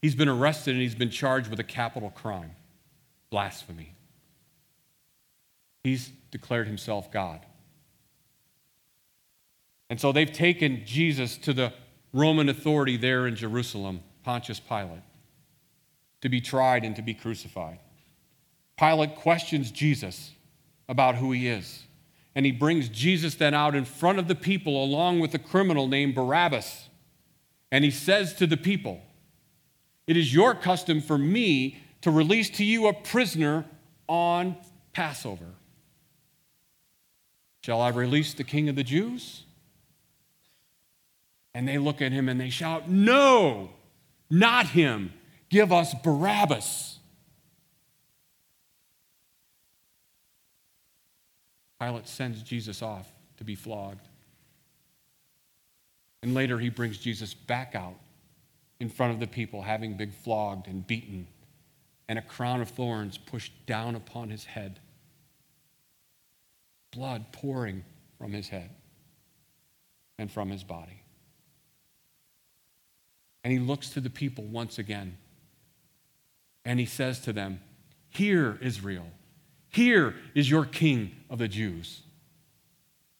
He's 0.00 0.14
been 0.14 0.28
arrested 0.28 0.74
and 0.74 0.80
he's 0.80 0.94
been 0.94 1.10
charged 1.10 1.50
with 1.50 1.58
a 1.58 1.64
capital 1.64 2.10
crime 2.10 2.52
blasphemy. 3.34 3.92
He's 5.82 6.12
declared 6.30 6.68
himself 6.68 7.10
God. 7.10 7.40
And 9.90 10.00
so 10.00 10.12
they've 10.12 10.32
taken 10.32 10.82
Jesus 10.86 11.36
to 11.38 11.52
the 11.52 11.72
Roman 12.12 12.48
authority 12.48 12.96
there 12.96 13.26
in 13.26 13.34
Jerusalem, 13.34 14.04
Pontius 14.22 14.60
Pilate, 14.60 15.02
to 16.20 16.28
be 16.28 16.40
tried 16.40 16.84
and 16.84 16.94
to 16.94 17.02
be 17.02 17.12
crucified. 17.12 17.80
Pilate 18.78 19.16
questions 19.16 19.72
Jesus 19.72 20.30
about 20.88 21.16
who 21.16 21.32
he 21.32 21.48
is. 21.48 21.82
And 22.36 22.46
he 22.46 22.52
brings 22.52 22.88
Jesus 22.88 23.34
then 23.34 23.52
out 23.52 23.74
in 23.74 23.84
front 23.84 24.20
of 24.20 24.28
the 24.28 24.36
people 24.36 24.80
along 24.84 25.18
with 25.18 25.34
a 25.34 25.40
criminal 25.40 25.88
named 25.88 26.14
Barabbas. 26.14 26.88
And 27.72 27.82
he 27.82 27.90
says 27.90 28.32
to 28.34 28.46
the 28.46 28.56
people, 28.56 29.02
It 30.06 30.16
is 30.16 30.32
your 30.32 30.54
custom 30.54 31.00
for 31.00 31.18
me 31.18 31.80
to 32.04 32.10
release 32.10 32.50
to 32.50 32.64
you 32.64 32.86
a 32.86 32.92
prisoner 32.92 33.64
on 34.08 34.56
Passover. 34.92 35.54
Shall 37.62 37.80
I 37.80 37.88
release 37.88 38.34
the 38.34 38.44
king 38.44 38.68
of 38.68 38.76
the 38.76 38.84
Jews? 38.84 39.44
And 41.54 41.66
they 41.66 41.78
look 41.78 42.02
at 42.02 42.12
him 42.12 42.28
and 42.28 42.38
they 42.38 42.50
shout, 42.50 42.90
No, 42.90 43.70
not 44.28 44.66
him. 44.66 45.14
Give 45.48 45.72
us 45.72 45.94
Barabbas. 46.04 46.98
Pilate 51.80 52.06
sends 52.06 52.42
Jesus 52.42 52.82
off 52.82 53.10
to 53.38 53.44
be 53.44 53.54
flogged. 53.54 54.08
And 56.22 56.34
later 56.34 56.58
he 56.58 56.68
brings 56.68 56.98
Jesus 56.98 57.32
back 57.32 57.74
out 57.74 57.96
in 58.78 58.90
front 58.90 59.14
of 59.14 59.20
the 59.20 59.26
people, 59.26 59.62
having 59.62 59.96
been 59.96 60.12
flogged 60.12 60.66
and 60.66 60.86
beaten, 60.86 61.28
and 62.08 62.18
a 62.18 62.22
crown 62.22 62.60
of 62.60 62.68
thorns 62.68 63.18
pushed 63.18 63.52
down 63.66 63.94
upon 63.94 64.30
his 64.30 64.44
head, 64.44 64.80
blood 66.92 67.32
pouring 67.32 67.84
from 68.18 68.32
his 68.32 68.48
head 68.48 68.70
and 70.18 70.30
from 70.30 70.50
his 70.50 70.62
body. 70.62 71.02
And 73.42 73.52
he 73.52 73.58
looks 73.58 73.90
to 73.90 74.00
the 74.00 74.10
people 74.10 74.44
once 74.44 74.78
again, 74.78 75.18
and 76.64 76.80
he 76.80 76.86
says 76.86 77.20
to 77.20 77.32
them, 77.32 77.60
Here, 78.08 78.58
Israel. 78.60 79.06
Here 79.68 80.14
is 80.34 80.48
your 80.48 80.64
king 80.64 81.16
of 81.28 81.38
the 81.38 81.48
Jews. 81.48 82.02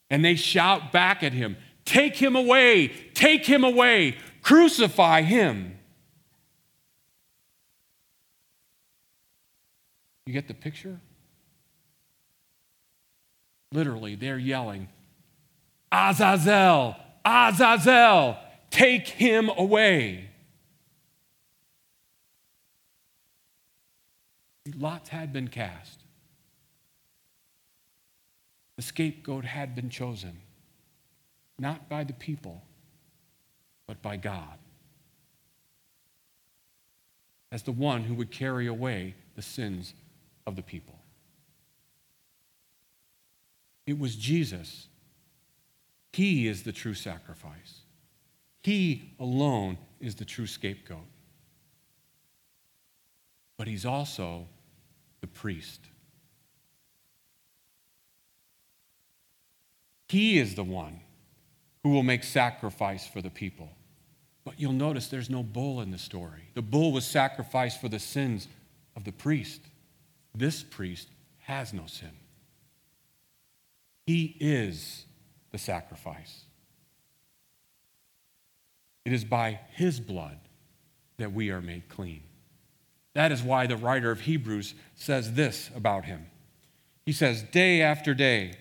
And 0.08 0.24
they 0.24 0.36
shout 0.36 0.92
back 0.92 1.22
at 1.22 1.32
him, 1.32 1.56
Take 1.84 2.16
him 2.16 2.36
away! 2.36 2.88
Take 3.12 3.44
him 3.44 3.64
away! 3.64 4.16
Crucify 4.42 5.22
him! 5.22 5.78
You 10.26 10.32
get 10.32 10.48
the 10.48 10.54
picture? 10.54 11.00
Literally, 13.72 14.14
they're 14.14 14.38
yelling, 14.38 14.88
Azazel! 15.90 16.96
Azazel! 17.24 18.38
Take 18.70 19.08
him 19.08 19.50
away! 19.56 20.30
Lots 24.78 25.10
had 25.10 25.32
been 25.32 25.48
cast. 25.48 26.00
The 28.76 28.82
scapegoat 28.82 29.44
had 29.44 29.74
been 29.74 29.90
chosen, 29.90 30.38
not 31.58 31.88
by 31.88 32.04
the 32.04 32.12
people, 32.12 32.62
but 33.86 34.00
by 34.02 34.16
God, 34.16 34.58
as 37.52 37.62
the 37.62 37.72
one 37.72 38.04
who 38.04 38.14
would 38.14 38.30
carry 38.30 38.66
away 38.66 39.14
the 39.36 39.42
sins 39.42 39.94
of 40.46 40.56
the 40.56 40.62
people. 40.62 40.98
It 43.86 43.98
was 43.98 44.16
Jesus. 44.16 44.88
He 46.12 46.48
is 46.48 46.62
the 46.62 46.72
true 46.72 46.94
sacrifice. 46.94 47.80
He 48.62 49.12
alone 49.20 49.78
is 50.00 50.14
the 50.14 50.24
true 50.24 50.46
scapegoat. 50.46 51.06
But 53.56 53.68
he's 53.68 53.84
also 53.84 54.46
the 55.20 55.26
priest. 55.26 55.80
He 60.08 60.38
is 60.38 60.54
the 60.54 60.64
one 60.64 61.00
who 61.82 61.90
will 61.90 62.02
make 62.02 62.24
sacrifice 62.24 63.06
for 63.06 63.20
the 63.20 63.30
people. 63.30 63.70
But 64.44 64.60
you'll 64.60 64.72
notice 64.72 65.08
there's 65.08 65.30
no 65.30 65.42
bull 65.42 65.80
in 65.80 65.90
the 65.90 65.98
story. 65.98 66.48
The 66.54 66.62
bull 66.62 66.92
was 66.92 67.06
sacrificed 67.06 67.80
for 67.80 67.88
the 67.88 67.98
sins 67.98 68.48
of 68.96 69.04
the 69.04 69.12
priest. 69.12 69.60
This 70.34 70.62
priest 70.62 71.08
has 71.40 71.72
no 71.72 71.86
sin. 71.86 72.10
He 74.06 74.36
is 74.40 75.06
the 75.52 75.58
sacrifice. 75.58 76.44
It 79.04 79.12
is 79.12 79.24
by 79.24 79.60
his 79.72 80.00
blood 80.00 80.38
that 81.18 81.32
we 81.32 81.50
are 81.50 81.60
made 81.60 81.88
clean. 81.88 82.22
That 83.14 83.30
is 83.30 83.42
why 83.42 83.66
the 83.66 83.76
writer 83.76 84.10
of 84.10 84.22
Hebrews 84.22 84.74
says 84.94 85.34
this 85.34 85.70
about 85.74 86.06
him. 86.06 86.26
He 87.06 87.12
says, 87.12 87.42
Day 87.42 87.80
after 87.80 88.14
day, 88.14 88.54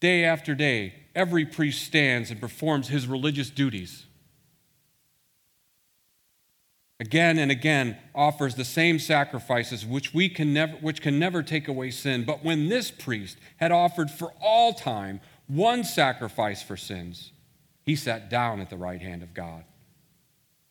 Day 0.00 0.24
after 0.24 0.54
day, 0.54 0.94
every 1.14 1.46
priest 1.46 1.82
stands 1.82 2.30
and 2.30 2.40
performs 2.40 2.88
his 2.88 3.06
religious 3.06 3.48
duties. 3.48 4.06
Again 6.98 7.38
and 7.38 7.50
again 7.50 7.98
offers 8.14 8.54
the 8.54 8.64
same 8.64 8.98
sacrifices 8.98 9.84
which, 9.84 10.14
we 10.14 10.28
can 10.28 10.54
never, 10.54 10.76
which 10.78 11.02
can 11.02 11.18
never 11.18 11.42
take 11.42 11.68
away 11.68 11.90
sin. 11.90 12.24
But 12.24 12.42
when 12.42 12.68
this 12.68 12.90
priest 12.90 13.36
had 13.58 13.70
offered 13.70 14.10
for 14.10 14.32
all 14.40 14.72
time 14.72 15.20
one 15.46 15.84
sacrifice 15.84 16.62
for 16.62 16.76
sins, 16.76 17.32
he 17.82 17.96
sat 17.96 18.30
down 18.30 18.60
at 18.60 18.70
the 18.70 18.78
right 18.78 19.00
hand 19.00 19.22
of 19.22 19.34
God. 19.34 19.64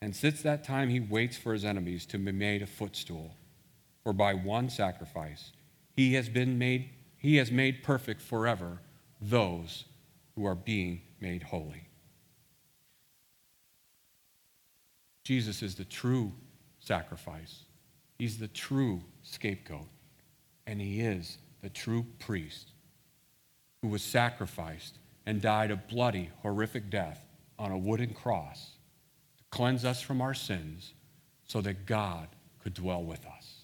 And 0.02 0.16
since 0.16 0.42
that 0.42 0.64
time, 0.64 0.90
he 0.90 1.00
waits 1.00 1.38
for 1.38 1.54
his 1.54 1.64
enemies 1.64 2.06
to 2.08 2.18
be 2.18 2.32
made 2.32 2.62
a 2.62 2.68
footstool. 2.68 3.36
For 4.04 4.12
by 4.12 4.34
one 4.34 4.70
sacrifice, 4.70 5.52
he 5.96 6.16
has 6.16 6.28
been 6.28 6.58
made, 6.58 6.90
he 7.18 7.38
has 7.38 7.52
made 7.52 7.84
perfect 7.84 8.22
forever 8.22 8.80
those 9.22 9.86
who 10.36 10.46
are 10.46 10.56
being 10.56 11.02
made 11.20 11.44
holy. 11.44 11.88
Jesus 15.26 15.64
is 15.64 15.76
the 15.76 15.84
true 15.84 16.32
sacrifice. 16.80 17.64
He's 18.20 18.38
the 18.38 18.48
true 18.48 19.02
scapegoat. 19.24 19.88
And 20.68 20.80
he 20.80 21.02
is 21.02 21.40
the 21.62 21.70
true 21.70 22.06
priest 22.20 22.72
who 23.82 23.88
was 23.90 24.04
sacrificed 24.04 25.00
and 25.26 25.42
died 25.42 25.72
a 25.72 25.76
bloody, 25.76 26.30
horrific 26.42 26.90
death 26.90 27.26
on 27.58 27.72
a 27.72 27.78
wooden 27.78 28.14
cross 28.14 28.72
to 29.38 29.44
cleanse 29.50 29.84
us 29.84 30.02
from 30.02 30.22
our 30.22 30.36
sins 30.36 30.94
so 31.48 31.60
that 31.62 31.86
God 31.86 32.28
could 32.64 32.76
dwell 32.76 33.04
with 33.04 33.26
us. 33.26 33.62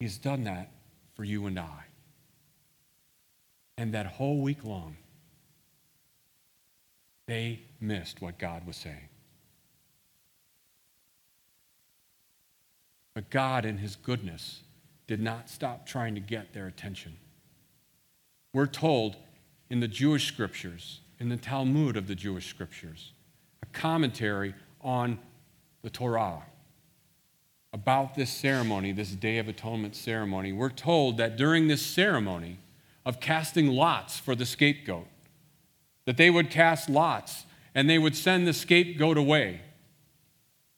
He's 0.00 0.18
done 0.18 0.44
that 0.44 0.72
for 1.14 1.24
you 1.24 1.46
and 1.46 1.58
I. 1.58 1.84
And 3.78 3.92
that 3.92 4.06
whole 4.06 4.40
week 4.40 4.64
long, 4.64 4.96
they 7.26 7.60
missed 7.80 8.22
what 8.22 8.38
God 8.38 8.66
was 8.66 8.76
saying. 8.76 9.08
But 13.14 13.30
God, 13.30 13.64
in 13.64 13.78
His 13.78 13.96
goodness, 13.96 14.60
did 15.06 15.20
not 15.20 15.48
stop 15.48 15.86
trying 15.86 16.14
to 16.14 16.20
get 16.20 16.52
their 16.52 16.66
attention. 16.66 17.16
We're 18.52 18.66
told 18.66 19.16
in 19.70 19.80
the 19.80 19.88
Jewish 19.88 20.28
scriptures, 20.28 21.00
in 21.18 21.28
the 21.28 21.36
Talmud 21.36 21.96
of 21.96 22.06
the 22.06 22.14
Jewish 22.14 22.48
scriptures, 22.48 23.12
a 23.62 23.66
commentary 23.66 24.54
on 24.80 25.18
the 25.82 25.90
Torah, 25.90 26.42
about 27.72 28.14
this 28.14 28.30
ceremony, 28.30 28.92
this 28.92 29.10
Day 29.10 29.38
of 29.38 29.48
Atonement 29.48 29.94
ceremony, 29.94 30.52
we're 30.52 30.70
told 30.70 31.16
that 31.18 31.36
during 31.36 31.68
this 31.68 31.84
ceremony 31.84 32.58
of 33.04 33.20
casting 33.20 33.68
lots 33.68 34.18
for 34.18 34.34
the 34.34 34.46
scapegoat, 34.46 35.06
that 36.06 36.16
they 36.16 36.30
would 36.30 36.50
cast 36.50 36.88
lots 36.88 37.44
and 37.74 37.90
they 37.90 37.98
would 37.98 38.16
send 38.16 38.46
the 38.46 38.54
scapegoat 38.54 39.18
away. 39.18 39.60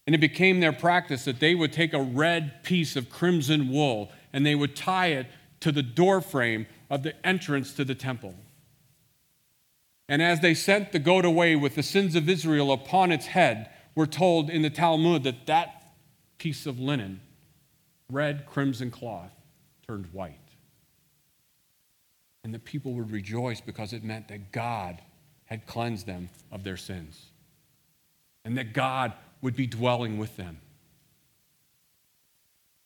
And 0.06 0.14
it 0.14 0.18
became 0.18 0.60
their 0.60 0.72
practice 0.72 1.24
that 1.26 1.38
they 1.38 1.54
would 1.54 1.72
take 1.72 1.92
a 1.92 2.02
red 2.02 2.64
piece 2.64 2.96
of 2.96 3.10
crimson 3.10 3.70
wool 3.70 4.10
and 4.32 4.44
they 4.44 4.54
would 4.54 4.74
tie 4.74 5.08
it 5.08 5.26
to 5.60 5.70
the 5.70 5.82
doorframe 5.82 6.66
of 6.90 7.02
the 7.02 7.14
entrance 7.26 7.72
to 7.74 7.84
the 7.84 7.94
temple. 7.94 8.34
And 10.08 10.22
as 10.22 10.40
they 10.40 10.54
sent 10.54 10.92
the 10.92 10.98
goat 10.98 11.24
away 11.24 11.54
with 11.54 11.74
the 11.74 11.82
sins 11.82 12.16
of 12.16 12.28
Israel 12.28 12.72
upon 12.72 13.12
its 13.12 13.26
head, 13.26 13.68
we're 13.94 14.06
told 14.06 14.48
in 14.48 14.62
the 14.62 14.70
Talmud 14.70 15.24
that 15.24 15.46
that 15.46 15.92
piece 16.38 16.66
of 16.66 16.78
linen, 16.78 17.20
red 18.10 18.46
crimson 18.46 18.90
cloth, 18.90 19.32
turned 19.86 20.06
white. 20.12 20.38
And 22.44 22.54
the 22.54 22.58
people 22.58 22.94
would 22.94 23.10
rejoice 23.10 23.60
because 23.60 23.92
it 23.92 24.02
meant 24.02 24.28
that 24.28 24.52
God 24.52 25.02
had 25.48 25.66
cleansed 25.66 26.06
them 26.06 26.28
of 26.52 26.62
their 26.62 26.76
sins 26.76 27.26
and 28.44 28.56
that 28.56 28.72
God 28.72 29.12
would 29.42 29.56
be 29.56 29.66
dwelling 29.66 30.18
with 30.18 30.36
them. 30.36 30.58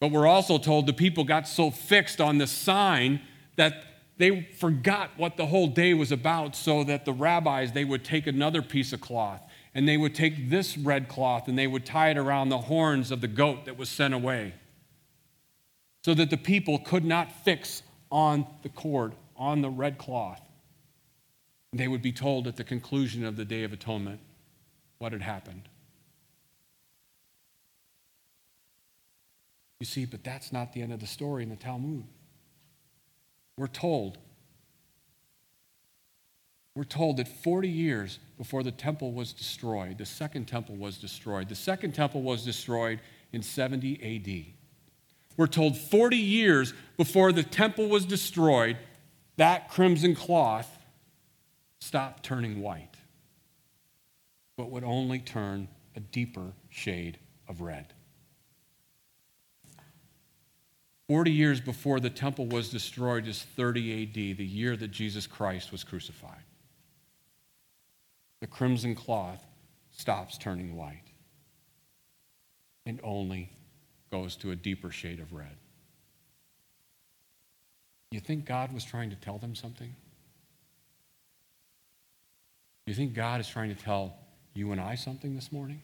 But 0.00 0.10
we're 0.10 0.26
also 0.26 0.58
told 0.58 0.86
the 0.86 0.92
people 0.92 1.24
got 1.24 1.46
so 1.46 1.70
fixed 1.70 2.20
on 2.20 2.38
the 2.38 2.46
sign 2.46 3.20
that 3.56 3.84
they 4.16 4.42
forgot 4.58 5.10
what 5.16 5.36
the 5.36 5.46
whole 5.46 5.66
day 5.66 5.94
was 5.94 6.12
about, 6.12 6.54
so 6.54 6.84
that 6.84 7.04
the 7.04 7.12
rabbis, 7.12 7.72
they 7.72 7.84
would 7.84 8.04
take 8.04 8.26
another 8.26 8.62
piece 8.62 8.92
of 8.92 9.00
cloth 9.00 9.40
and 9.74 9.88
they 9.88 9.96
would 9.96 10.14
take 10.14 10.50
this 10.50 10.76
red 10.76 11.08
cloth 11.08 11.48
and 11.48 11.58
they 11.58 11.66
would 11.66 11.86
tie 11.86 12.10
it 12.10 12.18
around 12.18 12.48
the 12.48 12.58
horns 12.58 13.10
of 13.10 13.20
the 13.20 13.28
goat 13.28 13.64
that 13.64 13.76
was 13.76 13.88
sent 13.88 14.14
away 14.14 14.54
so 16.04 16.14
that 16.14 16.30
the 16.30 16.36
people 16.36 16.78
could 16.78 17.04
not 17.04 17.32
fix 17.44 17.82
on 18.10 18.46
the 18.62 18.68
cord, 18.68 19.14
on 19.36 19.62
the 19.62 19.70
red 19.70 19.98
cloth. 19.98 20.40
They 21.72 21.88
would 21.88 22.02
be 22.02 22.12
told 22.12 22.46
at 22.46 22.56
the 22.56 22.64
conclusion 22.64 23.24
of 23.24 23.36
the 23.36 23.44
Day 23.44 23.64
of 23.64 23.72
Atonement 23.72 24.20
what 24.98 25.12
had 25.12 25.22
happened. 25.22 25.68
You 29.80 29.86
see, 29.86 30.04
but 30.04 30.22
that's 30.22 30.52
not 30.52 30.72
the 30.72 30.82
end 30.82 30.92
of 30.92 31.00
the 31.00 31.06
story 31.06 31.42
in 31.42 31.48
the 31.48 31.56
Talmud. 31.56 32.04
We're 33.56 33.66
told 33.66 34.18
we're 36.74 36.84
told 36.84 37.18
that 37.18 37.28
40 37.28 37.68
years 37.68 38.18
before 38.38 38.62
the 38.62 38.70
temple 38.70 39.12
was 39.12 39.32
destroyed, 39.34 39.98
the 39.98 40.06
second 40.06 40.46
temple 40.46 40.76
was 40.76 40.96
destroyed. 40.96 41.50
The 41.50 41.54
second 41.54 41.94
temple 41.94 42.22
was 42.22 42.44
destroyed 42.44 43.00
in 43.32 43.42
70 43.42 44.00
AD. 44.02 44.54
We're 45.36 45.48
told 45.48 45.76
40 45.76 46.16
years 46.16 46.72
before 46.96 47.32
the 47.32 47.42
temple 47.42 47.88
was 47.88 48.06
destroyed, 48.06 48.78
that 49.36 49.68
crimson 49.68 50.14
cloth 50.14 50.78
stopped 51.82 52.22
turning 52.22 52.60
white, 52.60 52.96
but 54.56 54.70
would 54.70 54.84
only 54.84 55.18
turn 55.18 55.66
a 55.96 56.00
deeper 56.00 56.52
shade 56.68 57.18
of 57.48 57.60
red. 57.60 57.92
40 61.08 61.32
years 61.32 61.60
before 61.60 62.00
the 62.00 62.08
temple 62.08 62.46
was 62.46 62.68
destroyed 62.68 63.26
is 63.26 63.42
30 63.42 64.04
AD, 64.04 64.14
the 64.14 64.44
year 64.44 64.76
that 64.76 64.92
Jesus 64.92 65.26
Christ 65.26 65.72
was 65.72 65.82
crucified 65.82 66.44
the 68.42 68.48
crimson 68.48 68.96
cloth 68.96 69.46
stops 69.92 70.36
turning 70.36 70.74
white 70.74 71.12
and 72.86 72.98
only 73.04 73.48
goes 74.10 74.34
to 74.34 74.50
a 74.50 74.56
deeper 74.56 74.90
shade 74.90 75.20
of 75.20 75.32
red. 75.32 75.56
You 78.10 78.18
think 78.18 78.44
God 78.44 78.74
was 78.74 78.84
trying 78.84 79.10
to 79.10 79.16
tell 79.16 79.38
them 79.38 79.54
something? 79.54 79.94
You 82.86 82.94
think 82.94 83.14
God 83.14 83.40
is 83.40 83.48
trying 83.48 83.74
to 83.74 83.80
tell 83.80 84.16
you 84.54 84.72
and 84.72 84.80
I 84.80 84.96
something 84.96 85.34
this 85.34 85.52
morning? 85.52 85.80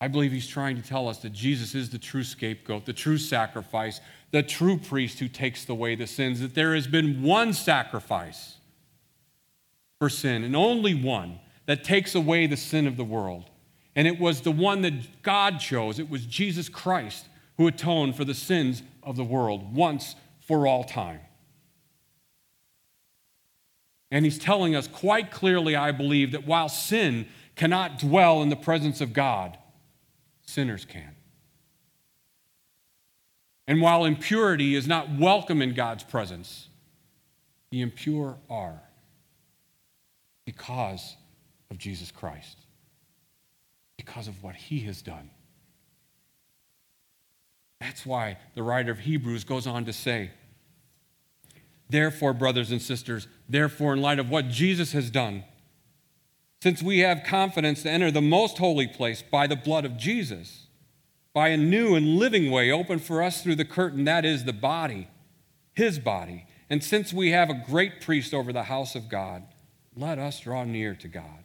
I 0.00 0.08
believe 0.08 0.32
he's 0.32 0.46
trying 0.46 0.76
to 0.76 0.82
tell 0.82 1.08
us 1.08 1.18
that 1.18 1.32
Jesus 1.32 1.74
is 1.74 1.88
the 1.88 1.98
true 1.98 2.24
scapegoat, 2.24 2.84
the 2.84 2.92
true 2.92 3.16
sacrifice, 3.16 4.00
the 4.32 4.42
true 4.42 4.76
priest 4.76 5.18
who 5.18 5.28
takes 5.28 5.66
away 5.68 5.94
the 5.94 6.06
sins, 6.06 6.40
that 6.40 6.54
there 6.54 6.74
has 6.74 6.86
been 6.86 7.22
one 7.22 7.54
sacrifice 7.54 8.56
for 9.98 10.10
sin, 10.10 10.44
and 10.44 10.54
only 10.54 10.94
one 10.94 11.40
that 11.64 11.84
takes 11.84 12.14
away 12.14 12.46
the 12.46 12.56
sin 12.56 12.86
of 12.86 12.98
the 12.98 13.04
world. 13.04 13.48
And 13.96 14.06
it 14.06 14.20
was 14.20 14.42
the 14.42 14.50
one 14.50 14.82
that 14.82 15.22
God 15.22 15.58
chose. 15.58 15.98
It 15.98 16.10
was 16.10 16.26
Jesus 16.26 16.68
Christ 16.68 17.26
who 17.56 17.66
atoned 17.66 18.16
for 18.16 18.24
the 18.24 18.34
sins 18.34 18.82
of 19.02 19.16
the 19.16 19.24
world 19.24 19.74
once 19.74 20.16
for 20.40 20.66
all 20.66 20.84
time. 20.84 21.20
And 24.14 24.24
he's 24.24 24.38
telling 24.38 24.76
us 24.76 24.86
quite 24.86 25.32
clearly, 25.32 25.74
I 25.74 25.90
believe, 25.90 26.30
that 26.32 26.46
while 26.46 26.68
sin 26.68 27.26
cannot 27.56 27.98
dwell 27.98 28.42
in 28.42 28.48
the 28.48 28.54
presence 28.54 29.00
of 29.00 29.12
God, 29.12 29.58
sinners 30.46 30.84
can. 30.84 31.16
And 33.66 33.80
while 33.80 34.04
impurity 34.04 34.76
is 34.76 34.86
not 34.86 35.10
welcome 35.10 35.60
in 35.60 35.74
God's 35.74 36.04
presence, 36.04 36.68
the 37.70 37.80
impure 37.80 38.38
are 38.48 38.80
because 40.44 41.16
of 41.68 41.78
Jesus 41.78 42.12
Christ, 42.12 42.58
because 43.96 44.28
of 44.28 44.44
what 44.44 44.54
he 44.54 44.78
has 44.82 45.02
done. 45.02 45.28
That's 47.80 48.06
why 48.06 48.38
the 48.54 48.62
writer 48.62 48.92
of 48.92 49.00
Hebrews 49.00 49.42
goes 49.42 49.66
on 49.66 49.86
to 49.86 49.92
say, 49.92 50.30
Therefore, 51.88 52.32
brothers 52.32 52.70
and 52.70 52.80
sisters, 52.80 53.28
therefore, 53.48 53.92
in 53.92 54.00
light 54.00 54.18
of 54.18 54.30
what 54.30 54.48
Jesus 54.48 54.92
has 54.92 55.10
done, 55.10 55.44
since 56.62 56.82
we 56.82 57.00
have 57.00 57.24
confidence 57.24 57.82
to 57.82 57.90
enter 57.90 58.10
the 58.10 58.22
most 58.22 58.58
holy 58.58 58.86
place 58.86 59.22
by 59.22 59.46
the 59.46 59.56
blood 59.56 59.84
of 59.84 59.98
Jesus, 59.98 60.66
by 61.34 61.48
a 61.48 61.56
new 61.56 61.94
and 61.94 62.16
living 62.16 62.50
way 62.50 62.70
open 62.70 62.98
for 62.98 63.22
us 63.22 63.42
through 63.42 63.56
the 63.56 63.64
curtain, 63.64 64.04
that 64.04 64.24
is 64.24 64.44
the 64.44 64.52
body, 64.52 65.08
his 65.74 65.98
body. 65.98 66.46
And 66.70 66.82
since 66.82 67.12
we 67.12 67.32
have 67.32 67.50
a 67.50 67.62
great 67.66 68.00
priest 68.00 68.32
over 68.32 68.52
the 68.52 68.62
house 68.62 68.94
of 68.94 69.10
God, 69.10 69.42
let 69.94 70.18
us 70.18 70.40
draw 70.40 70.64
near 70.64 70.94
to 70.94 71.08
God 71.08 71.44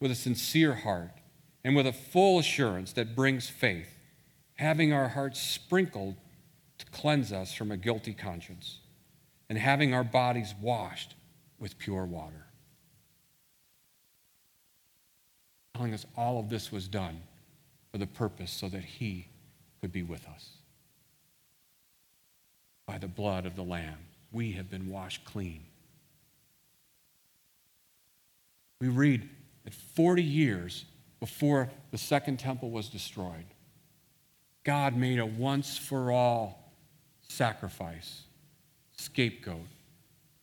with 0.00 0.10
a 0.10 0.14
sincere 0.14 0.74
heart 0.74 1.12
and 1.62 1.76
with 1.76 1.86
a 1.86 1.92
full 1.92 2.38
assurance 2.38 2.92
that 2.92 3.16
brings 3.16 3.48
faith, 3.48 3.98
having 4.54 4.92
our 4.92 5.08
hearts 5.08 5.40
sprinkled 5.40 6.14
to 6.78 6.86
cleanse 6.86 7.32
us 7.32 7.52
from 7.52 7.70
a 7.70 7.76
guilty 7.76 8.14
conscience, 8.14 8.78
and 9.48 9.58
having 9.58 9.94
our 9.94 10.04
bodies 10.04 10.54
washed 10.60 11.14
with 11.58 11.78
pure 11.78 12.04
water. 12.04 12.46
Telling 15.74 15.94
us 15.94 16.06
all 16.16 16.38
of 16.38 16.48
this 16.48 16.72
was 16.72 16.88
done 16.88 17.20
for 17.92 17.98
the 17.98 18.06
purpose 18.06 18.50
so 18.50 18.68
that 18.68 18.84
He 18.84 19.28
could 19.80 19.92
be 19.92 20.02
with 20.02 20.26
us. 20.26 20.50
By 22.86 22.98
the 22.98 23.08
blood 23.08 23.46
of 23.46 23.56
the 23.56 23.62
Lamb, 23.62 23.98
we 24.32 24.52
have 24.52 24.70
been 24.70 24.88
washed 24.88 25.24
clean 25.24 25.62
we 28.80 28.88
read 28.88 29.28
that 29.64 29.74
40 29.74 30.22
years 30.22 30.84
before 31.20 31.70
the 31.90 31.98
second 31.98 32.38
temple 32.38 32.70
was 32.70 32.88
destroyed, 32.88 33.46
God 34.64 34.96
made 34.96 35.18
a 35.18 35.26
once 35.26 35.78
for 35.78 36.12
all 36.12 36.72
sacrifice, 37.28 38.22
scapegoat, 38.96 39.66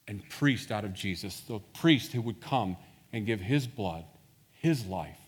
and 0.07 0.27
priest 0.29 0.71
out 0.71 0.83
of 0.85 0.93
Jesus, 0.93 1.41
the 1.41 1.59
priest 1.73 2.11
who 2.11 2.21
would 2.21 2.41
come 2.41 2.77
and 3.11 3.25
give 3.25 3.39
his 3.39 3.67
blood, 3.67 4.05
his 4.51 4.85
life, 4.85 5.19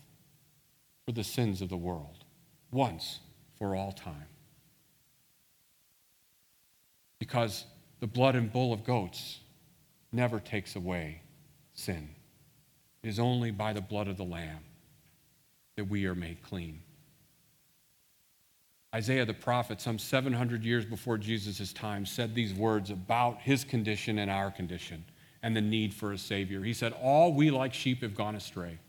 for 1.06 1.12
the 1.12 1.24
sins 1.24 1.62
of 1.62 1.70
the 1.70 1.78
world, 1.78 2.24
once 2.72 3.20
for 3.58 3.76
all 3.76 3.92
time. 3.92 4.28
Because 7.20 7.66
the 8.00 8.08
blood 8.08 8.36
and 8.36 8.52
bull 8.52 8.74
of 8.74 8.84
goats 8.84 9.40
never 10.12 10.40
takes 10.40 10.76
away 10.76 11.22
sin. 11.74 12.10
It 13.04 13.10
is 13.10 13.20
only 13.20 13.52
by 13.52 13.74
the 13.74 13.82
blood 13.82 14.08
of 14.08 14.18
the 14.18 14.24
Lamb 14.24 14.64
that 15.76 15.86
we 15.86 16.06
are 16.06 16.16
made 16.16 16.42
clean. 16.42 16.82
Isaiah 18.96 19.26
the 19.26 19.34
prophet, 19.34 19.82
some 19.82 20.00
700 20.00 20.64
years 20.64 20.86
before 20.86 21.18
Jesus' 21.18 21.74
time, 21.74 22.06
said 22.06 22.34
these 22.34 22.54
words 22.54 22.92
about 22.92 23.42
his 23.42 23.66
condition 23.66 24.20
and 24.20 24.32
our 24.32 24.50
condition 24.50 25.04
and 25.44 25.54
the 25.54 25.60
need 25.60 25.94
for 25.94 26.14
a 26.14 26.18
Savior. 26.18 26.64
He 26.64 26.72
said, 26.72 26.94
All 26.94 27.34
we 27.34 27.52
like 27.52 27.74
sheep 27.74 28.02
have 28.04 28.16
gone 28.16 28.36
astray. 28.36 28.80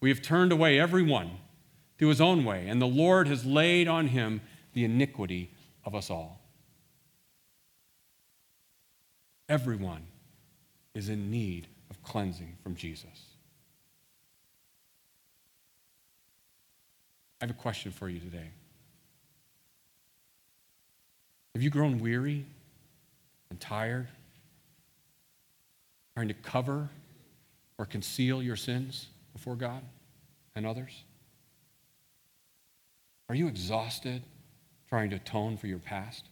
We 0.00 0.08
have 0.08 0.22
turned 0.22 0.50
away 0.50 0.80
every 0.80 1.02
one 1.02 1.32
to 1.98 2.08
his 2.08 2.22
own 2.22 2.42
way, 2.46 2.68
and 2.68 2.80
the 2.80 2.86
Lord 2.86 3.28
has 3.28 3.44
laid 3.44 3.86
on 3.86 4.06
him 4.06 4.40
the 4.72 4.84
iniquity 4.84 5.52
of 5.84 5.94
us 5.94 6.08
all. 6.08 6.40
Everyone 9.46 10.06
is 10.94 11.10
in 11.10 11.30
need 11.30 11.68
of 11.90 12.02
cleansing 12.02 12.56
from 12.62 12.76
Jesus. 12.76 13.26
I 17.42 17.44
have 17.44 17.50
a 17.50 17.58
question 17.58 17.92
for 17.92 18.08
you 18.08 18.20
today. 18.20 18.52
Have 21.54 21.62
you 21.62 21.70
grown 21.70 21.98
weary 21.98 22.44
and 23.50 23.60
tired, 23.60 24.08
trying 26.14 26.28
to 26.28 26.34
cover 26.34 26.88
or 27.78 27.86
conceal 27.86 28.42
your 28.42 28.56
sins 28.56 29.08
before 29.32 29.56
God 29.56 29.82
and 30.54 30.66
others? 30.66 31.04
Are 33.28 33.34
you 33.34 33.48
exhausted 33.48 34.22
trying 34.88 35.10
to 35.10 35.16
atone 35.16 35.56
for 35.56 35.66
your 35.66 35.78
past? 35.78 36.24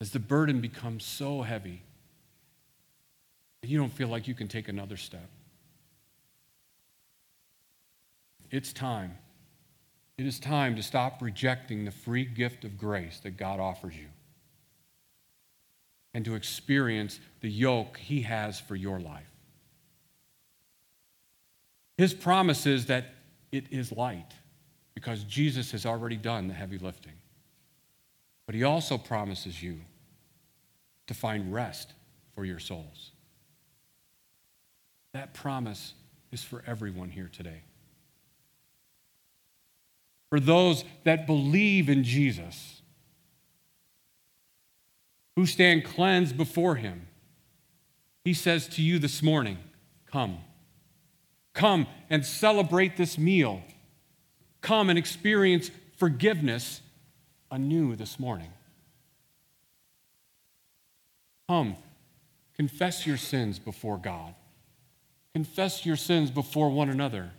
Has 0.00 0.10
the 0.12 0.20
burden 0.20 0.60
become 0.60 1.00
so 1.00 1.42
heavy 1.42 1.82
that 3.60 3.68
you 3.68 3.78
don't 3.78 3.92
feel 3.92 4.08
like 4.08 4.28
you 4.28 4.34
can 4.34 4.46
take 4.46 4.68
another 4.68 4.96
step? 4.96 5.28
It's 8.50 8.72
time. 8.72 9.18
It 10.18 10.26
is 10.26 10.40
time 10.40 10.74
to 10.74 10.82
stop 10.82 11.22
rejecting 11.22 11.84
the 11.84 11.92
free 11.92 12.24
gift 12.24 12.64
of 12.64 12.76
grace 12.76 13.20
that 13.20 13.36
God 13.36 13.60
offers 13.60 13.96
you 13.96 14.08
and 16.12 16.24
to 16.24 16.34
experience 16.34 17.20
the 17.40 17.48
yoke 17.48 17.96
He 17.98 18.22
has 18.22 18.58
for 18.58 18.74
your 18.74 18.98
life. 18.98 19.30
His 21.96 22.12
promise 22.12 22.66
is 22.66 22.86
that 22.86 23.06
it 23.52 23.66
is 23.70 23.92
light 23.92 24.32
because 24.94 25.22
Jesus 25.22 25.70
has 25.70 25.86
already 25.86 26.16
done 26.16 26.48
the 26.48 26.54
heavy 26.54 26.78
lifting. 26.78 27.12
But 28.46 28.56
He 28.56 28.64
also 28.64 28.98
promises 28.98 29.62
you 29.62 29.78
to 31.06 31.14
find 31.14 31.52
rest 31.52 31.92
for 32.34 32.44
your 32.44 32.58
souls. 32.58 33.12
That 35.12 35.32
promise 35.32 35.94
is 36.32 36.42
for 36.42 36.64
everyone 36.66 37.10
here 37.10 37.30
today. 37.32 37.62
For 40.30 40.40
those 40.40 40.84
that 41.04 41.26
believe 41.26 41.88
in 41.88 42.04
Jesus, 42.04 42.82
who 45.36 45.46
stand 45.46 45.84
cleansed 45.84 46.36
before 46.36 46.74
him, 46.74 47.06
he 48.24 48.34
says 48.34 48.68
to 48.68 48.82
you 48.82 48.98
this 48.98 49.22
morning, 49.22 49.58
Come. 50.06 50.38
Come 51.54 51.86
and 52.10 52.24
celebrate 52.24 52.96
this 52.96 53.18
meal. 53.18 53.62
Come 54.60 54.90
and 54.90 54.98
experience 54.98 55.70
forgiveness 55.96 56.80
anew 57.50 57.96
this 57.96 58.20
morning. 58.20 58.50
Come, 61.48 61.76
confess 62.54 63.06
your 63.06 63.16
sins 63.16 63.58
before 63.58 63.96
God. 63.96 64.34
Confess 65.34 65.86
your 65.86 65.96
sins 65.96 66.30
before 66.30 66.68
one 66.68 66.90
another. 66.90 67.30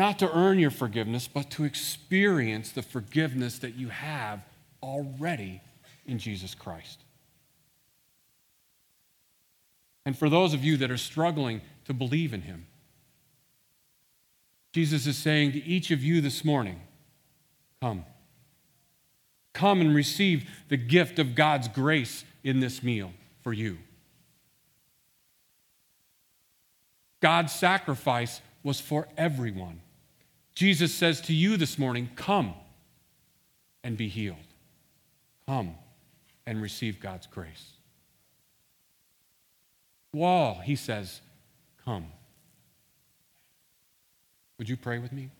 Not 0.00 0.18
to 0.20 0.34
earn 0.34 0.58
your 0.58 0.70
forgiveness, 0.70 1.28
but 1.28 1.50
to 1.50 1.64
experience 1.64 2.72
the 2.72 2.80
forgiveness 2.80 3.58
that 3.58 3.74
you 3.74 3.90
have 3.90 4.40
already 4.82 5.60
in 6.06 6.18
Jesus 6.18 6.54
Christ. 6.54 7.00
And 10.06 10.16
for 10.16 10.30
those 10.30 10.54
of 10.54 10.64
you 10.64 10.78
that 10.78 10.90
are 10.90 10.96
struggling 10.96 11.60
to 11.84 11.92
believe 11.92 12.32
in 12.32 12.40
Him, 12.40 12.66
Jesus 14.72 15.06
is 15.06 15.18
saying 15.18 15.52
to 15.52 15.62
each 15.66 15.90
of 15.90 16.02
you 16.02 16.22
this 16.22 16.46
morning, 16.46 16.80
Come. 17.82 18.06
Come 19.52 19.82
and 19.82 19.94
receive 19.94 20.48
the 20.70 20.78
gift 20.78 21.18
of 21.18 21.34
God's 21.34 21.68
grace 21.68 22.24
in 22.42 22.60
this 22.60 22.82
meal 22.82 23.12
for 23.42 23.52
you. 23.52 23.76
God's 27.20 27.52
sacrifice 27.52 28.40
was 28.62 28.80
for 28.80 29.06
everyone. 29.18 29.82
Jesus 30.60 30.92
says 30.92 31.22
to 31.22 31.32
you 31.32 31.56
this 31.56 31.78
morning, 31.78 32.10
Come 32.16 32.52
and 33.82 33.96
be 33.96 34.08
healed. 34.08 34.36
Come 35.46 35.76
and 36.46 36.60
receive 36.60 37.00
God's 37.00 37.26
grace. 37.26 37.72
Wall, 40.12 40.60
he 40.62 40.76
says, 40.76 41.22
Come. 41.82 42.08
Would 44.58 44.68
you 44.68 44.76
pray 44.76 44.98
with 44.98 45.14
me? 45.14 45.30